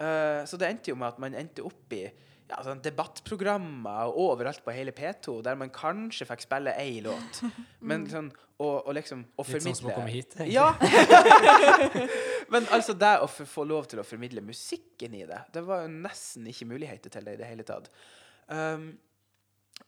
[0.00, 2.04] Eh, så det endte jo med at man endte opp i
[2.50, 7.42] ja, sånn debattprogrammer og overalt på hele P2, der man kanskje fikk spille ei låt,
[7.88, 8.30] men sånn
[8.60, 10.34] og, og liksom og Litt sånn som å komme hit.
[10.36, 10.52] egentlig.
[10.52, 10.68] ja.
[12.52, 15.92] Men altså det å få lov til å formidle musikken i det, det var jo
[15.94, 17.88] nesten ikke muligheter til det i det hele tatt.
[18.52, 18.90] Um,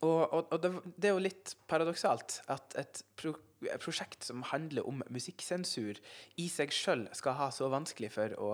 [0.01, 3.35] og og, og det, det er jo litt paradoksalt at et pro
[3.79, 5.99] prosjekt som handler om musikksensur,
[6.35, 8.49] i seg sjøl skal ha så vanskelig for å,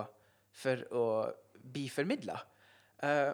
[0.53, 1.05] for å
[1.59, 2.35] bli formidla.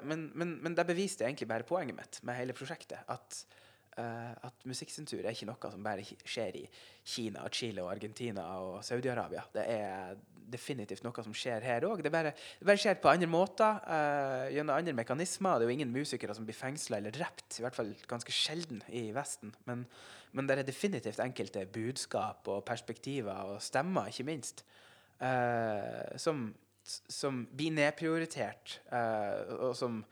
[0.07, 3.03] men, men, men det beviste egentlig bare poenget mitt med hele prosjektet.
[3.11, 3.41] At
[3.99, 6.63] uh, at musikksensur er ikke noe som bare skjer i
[7.03, 9.45] Kina, Chile, og Argentina og Saudi-Arabia.
[9.53, 10.15] Det er
[10.51, 12.03] definitivt noe som skjer her òg.
[12.05, 15.57] Det, det bare skjer på andre måter, uh, gjennom andre mekanismer.
[15.57, 18.83] Det er jo ingen musikere som blir fengsla eller drept, i hvert fall ganske sjelden
[18.89, 19.55] i Vesten.
[19.69, 19.85] Men,
[20.35, 24.65] men det er definitivt enkelte budskap og perspektiver og stemmer, ikke minst,
[25.23, 26.47] uh, som,
[26.83, 30.03] som blir nedprioritert, uh, og som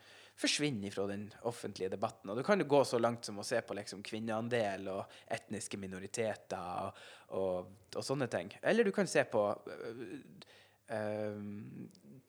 [0.43, 2.29] forsvinner fra den offentlige debatten.
[2.29, 5.79] Og du kan jo gå så langt som å se på liksom, kvinneandel og etniske
[5.79, 7.03] minoriteter og,
[7.39, 8.51] og, og sånne ting.
[8.61, 10.01] Eller du kan se på øh,
[10.97, 11.45] øh,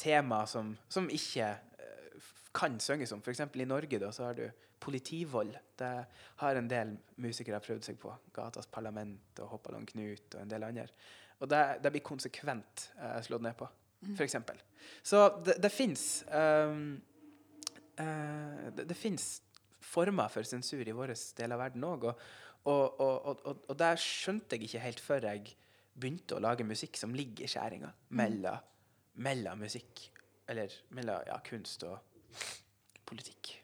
[0.01, 1.51] tema som, som ikke
[1.81, 3.23] øh, kan synges om.
[3.25, 3.43] F.eks.
[3.55, 4.47] i Norge da, så har du
[4.85, 5.57] politivold.
[5.79, 5.93] Det
[6.43, 6.95] har en del
[7.25, 8.13] musikere prøvd seg på.
[8.37, 10.87] Gatas Parlament og Hoppalong Knut og en del andre.
[11.41, 13.67] Og det, det blir konsekvent eh, slått ned på,
[14.15, 14.37] f.eks.
[15.03, 16.05] Så det, det fins
[18.01, 19.43] eh, det, det fins
[19.85, 22.09] former for sensur i vår del av verden òg.
[22.09, 22.17] Og,
[22.65, 25.55] og, og, og, og der skjønte jeg ikke helt før jeg
[25.95, 28.59] begynte å lage musikk som ligger i skjæringa mellom,
[29.23, 30.11] mellom musikk
[30.51, 31.97] Eller mellom ja, kunst og
[33.09, 33.55] politikk,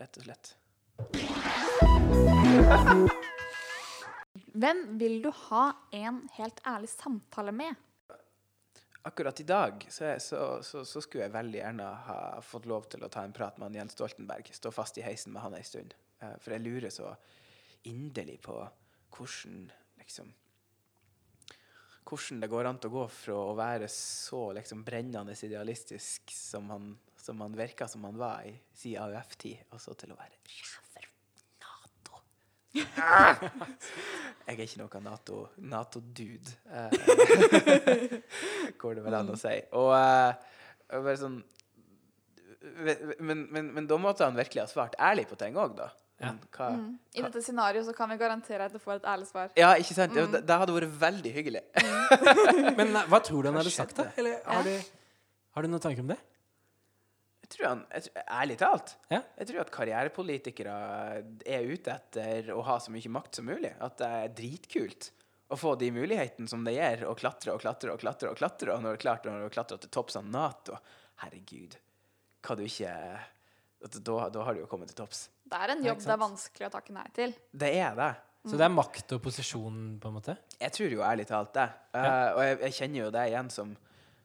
[0.00, 0.54] rett og slett.
[4.56, 7.76] Hvem vil du ha en helt ærlig samtale med?
[9.06, 13.04] Akkurat i dag så, så, så, så skulle jeg veldig gjerne ha fått lov til
[13.06, 14.48] å ta en prat med han Jens Stoltenberg.
[14.50, 15.94] Stå fast i heisen med han ei stund.
[16.18, 17.12] Eh, For jeg lurer så
[17.86, 18.56] inderlig på
[19.14, 19.68] hvordan
[20.00, 20.34] liksom
[22.06, 26.68] Hvordan det går an til å gå fra å være så liksom brennende idealistisk som
[26.70, 30.38] han, som han virka som han var i si AUF-tid, og så til å være
[30.46, 30.85] sjef.
[34.46, 36.52] Jeg er ikke noe NATO- Nato-dude.
[36.70, 36.90] eh,
[38.80, 39.56] går det vel an å si.
[39.74, 40.34] Og uh,
[40.92, 41.40] bare sånn
[43.20, 45.90] men, men, men da måtte han virkelig ha svart ærlig på ting òg, da.
[46.22, 46.30] Ja.
[46.56, 46.92] Hva, mm.
[47.18, 49.50] I dette scenarioet så kan vi garantere at du får et ærlig svar.
[49.58, 50.14] ja, ikke sant?
[50.16, 51.62] Det, det hadde vært veldig hyggelig.
[52.78, 54.08] Men eh, hva tror du han hadde sagt, da?
[54.16, 54.72] Eller har du,
[55.56, 56.18] har du noen tanker om det?
[57.46, 59.20] Jeg tror han, jeg, ærlig talt, Ja.
[59.38, 60.72] jeg tror at karrierepolitikere
[61.46, 63.70] er ute etter å ha så mye makt som mulig.
[63.80, 65.10] At det er dritkult
[65.54, 68.32] å få de mulighetene som det gir, å klatre og klatre og klatre.
[68.32, 70.74] Og klatre, og når du klarte når du klatrer til topps av Nato
[71.22, 71.76] Herregud,
[72.42, 72.90] hva du ikke
[73.86, 75.28] da, da har du jo kommet til topps.
[75.46, 77.34] Det er en jobb det er vanskelig å takke nei til.
[77.54, 78.10] Det er det.
[78.46, 80.34] Så det er makt og posisjon, på en måte?
[80.58, 81.68] Jeg tror jo ærlig talt det.
[81.94, 82.34] Eh, Ja.
[82.34, 83.72] og jeg, jeg kjenner jo det igjen som,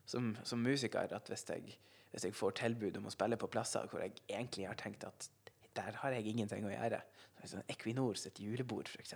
[0.06, 1.76] som, som musiker, at hvis jeg,
[2.12, 5.30] hvis jeg får tilbud om å spille på plasser hvor jeg egentlig har tenkt at
[5.78, 7.00] der har jeg ingenting å gjøre,
[7.48, 9.14] sånn Equinor sitt julebord f.eks.,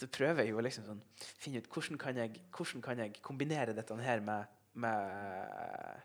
[0.00, 3.20] så prøver jeg jo å liksom sånn finne ut hvordan kan jeg, hvordan kan jeg
[3.22, 4.48] kombinere dette her med,
[4.80, 6.00] med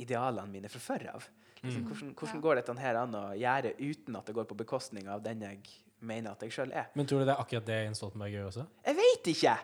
[0.00, 1.26] idealene mine fra før av.
[1.60, 2.40] Liksom, hvordan hvordan Ja.
[2.46, 5.60] går dette her an å gjøre uten at det går på bekostning av den jeg
[6.00, 6.86] mener at jeg sjøl er?
[6.94, 8.66] Men tror du det er akkurat det Jens Stoltenberg gjør også?
[8.86, 9.58] Jeg veit ikke!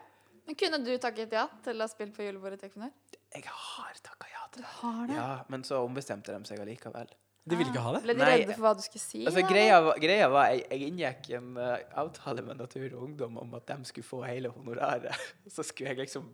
[0.47, 2.93] Men kunne du takket ja til å ha spilt på julebordet til Equinor?
[3.35, 4.16] Jeg har takka
[4.59, 5.15] ja har det.
[5.21, 7.09] Ja, men så ombestemte de seg allikevel.
[7.47, 8.01] De ville ikke ha det?
[8.03, 9.21] Ble de Nei, redde for hva du skulle si?
[9.23, 9.51] Altså, eller?
[9.53, 13.55] greia, var- greia var jeg, jeg inngikk en eh, avtale med Natur og Ungdom om
[13.55, 15.15] at de skulle få hele honoraret.
[15.55, 16.27] Så skulle jeg liksom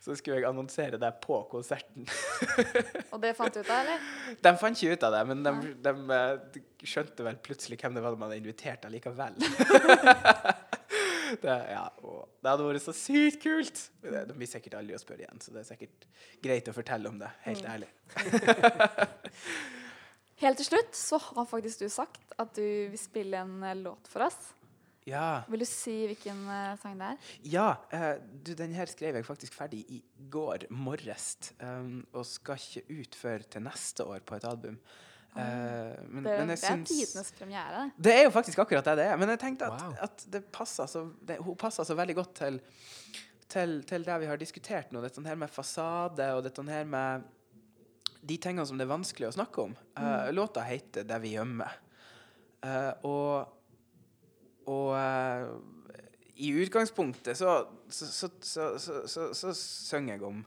[0.00, 2.08] Så skulle jeg annonsere det på konserten.
[3.12, 4.08] Og det fant du ut av, eller?
[4.48, 5.54] De fant ikke ut av det, men de,
[5.90, 9.36] de, eh, de skjønte vel plutselig hvem det var de hadde invitert allikevel.
[11.42, 11.84] det, ja,
[12.42, 13.82] det hadde vært så sykt kult!
[14.02, 16.06] Det- blir sikkert aldri å spørre igjen, så det er sikkert
[16.44, 17.30] greit å fortelle om det.
[17.46, 17.72] Helt Mm.
[17.74, 17.90] ærlig.
[20.42, 24.08] Helt til slutt så har faktisk du sagt at du vil spille en eh, låt
[24.12, 24.36] for oss.
[25.08, 25.44] Ja.
[25.48, 27.30] Vil du si hvilken eh, sang det er?
[27.46, 30.00] Ja, eh, du, den her skrev jeg faktisk ferdig i
[30.32, 31.30] går morges,
[31.62, 34.76] um, og skal ikke ut før til neste år på et album.
[35.36, 37.90] Eh, men, Det, men jeg det er syns tidenes premiere.
[37.96, 38.12] det.
[38.14, 39.16] Er jo faktisk akkurat det det er.
[39.20, 39.94] Men jeg tenkte at, Wow.
[40.08, 42.60] at det passer så, det, hun passer så veldig godt til,
[43.48, 45.00] til, til det vi har diskutert nå.
[45.04, 47.26] Dette her med fasade og dette her med
[48.26, 49.76] de tingene som det er vanskelig å snakke om.
[49.98, 51.82] Eh, låta heter 'Det vi gjemmer'.
[52.66, 53.52] Uh, og
[54.66, 55.60] og uh,
[56.36, 60.40] i utgangspunktet så så, så, så, så, så, så synger jeg om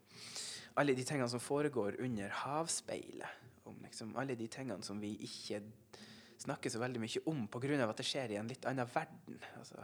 [0.75, 3.27] alle de tingene som foregår under havspeilet.
[3.69, 5.61] Om liksom alle de tingene som vi ikke
[6.39, 7.75] snakker så veldig mye om pga.
[7.85, 9.39] at det skjer i en litt annen verden.
[9.59, 9.83] Altså,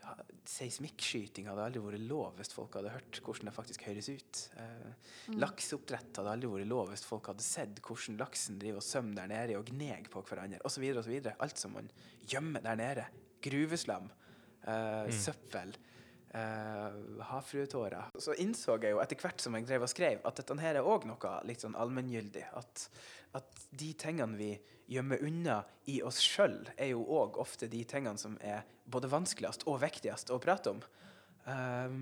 [0.00, 0.14] ja,
[0.48, 4.42] Seismikkskyting hadde aldri vært lov hvis folk hadde hørt hvordan det faktisk høres ut.
[4.62, 9.20] Eh, Lakseoppdrett hadde aldri vært lov hvis folk hadde sett hvordan laksen driver og svømmer
[9.20, 10.86] der nede og gneger på hverandre osv.
[11.36, 11.90] Alt som man
[12.30, 13.06] gjemmer der nede.
[13.44, 14.10] Gruveslam,
[14.68, 15.74] eh, søppel,
[16.34, 16.98] eh,
[17.30, 18.10] havfruetårer.
[18.18, 20.86] Så innså jeg jo etter hvert som jeg drev og skrev, at dette her er
[20.86, 22.46] òg noe litt sånn allmenngyldig.
[22.60, 22.86] At,
[23.38, 24.52] at de tingene vi
[24.90, 25.60] gjemmer unna
[25.90, 30.32] i oss sjøl, er jo òg ofte de tingene som er både vanskeligst og viktigst
[30.34, 30.82] å prate om.
[31.46, 32.00] Um,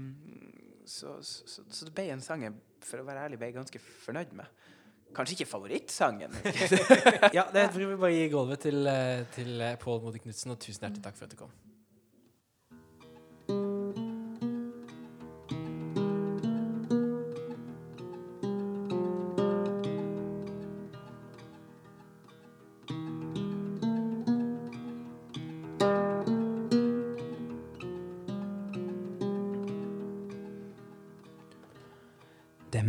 [0.88, 3.80] så, så, så det ble en sang jeg for å være ærlig ble jeg ganske
[4.06, 4.66] fornøyd med.
[5.16, 6.34] Kanskje ikke favorittsangen.
[7.36, 10.60] Ja, det tror vi bare gir gulvet til, eh, til eh, Pål Modi Knutsen, og
[10.60, 11.52] tusen hjertelig takk for at du kom.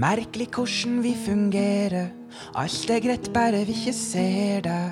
[0.10, 2.10] Merkelig hvordan vi fungerer.
[2.58, 4.86] Alt er greit, bare vi ikke ser det.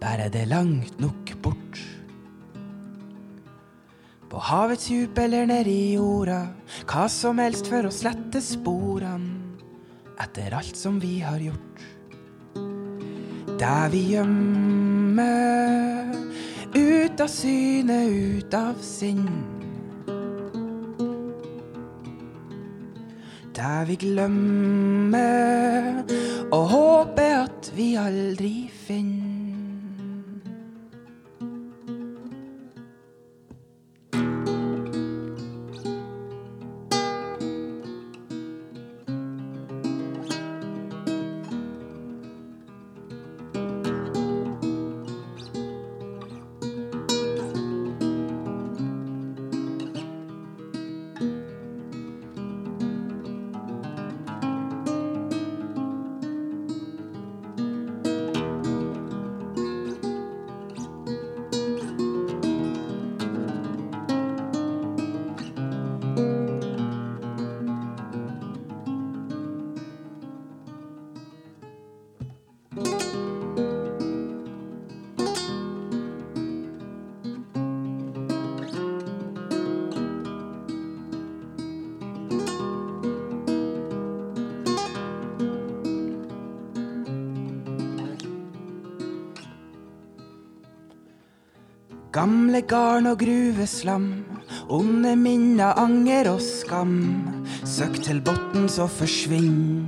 [0.00, 1.80] Bare det er langt nok bort.
[4.26, 6.42] På havets djup eller nedi jorda.
[6.84, 9.56] Hva som helst for å slette sporene
[10.20, 11.84] etter alt som vi har gjort.
[13.56, 16.12] Der vi gjemmer,
[16.76, 19.55] ut av syne, ut av sinn.
[23.66, 25.22] Der vi glemmer
[26.52, 29.25] og håper at vi aldri finner.
[92.16, 94.06] Gamle garn og gruveslam,
[94.72, 96.94] onde minner, anger og skam.
[97.60, 99.84] Søk til botns så forsvinn.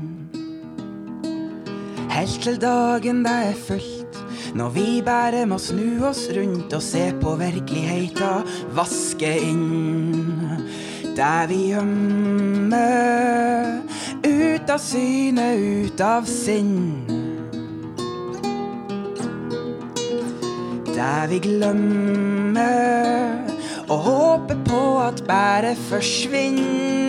[2.12, 4.20] Helt til dagen det er fullt,
[4.60, 8.44] når vi bare må snu oss rundt og se på virkeligheta
[8.76, 10.68] vaske inn.
[11.16, 13.08] Der vi gjemmer,
[14.20, 17.07] ut av syne, ut av sinn.
[20.98, 22.64] Der vi glemmer
[23.86, 27.07] å håpe på at bæret forsvinner.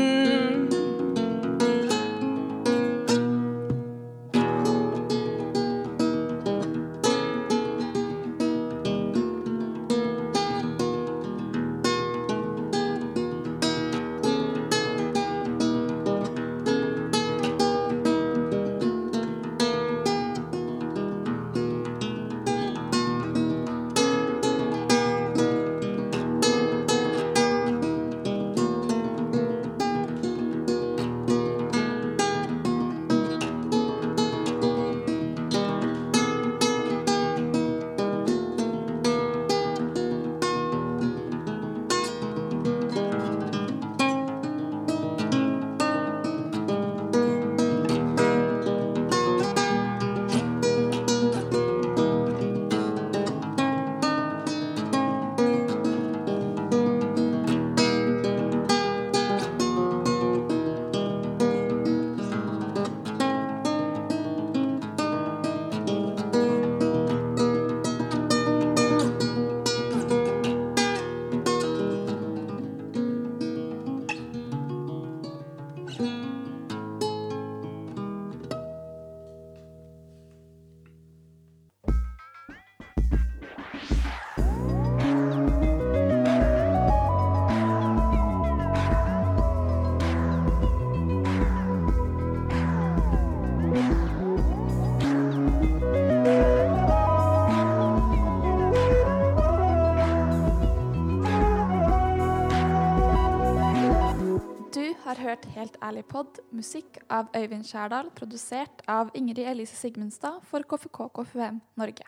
[105.30, 111.06] Hørt Helt ærlig pod, musikk av Øyvind Skjærdal, produsert av Ingrid Elise Sigmundstad for KFK
[111.14, 112.08] KFUM Norge.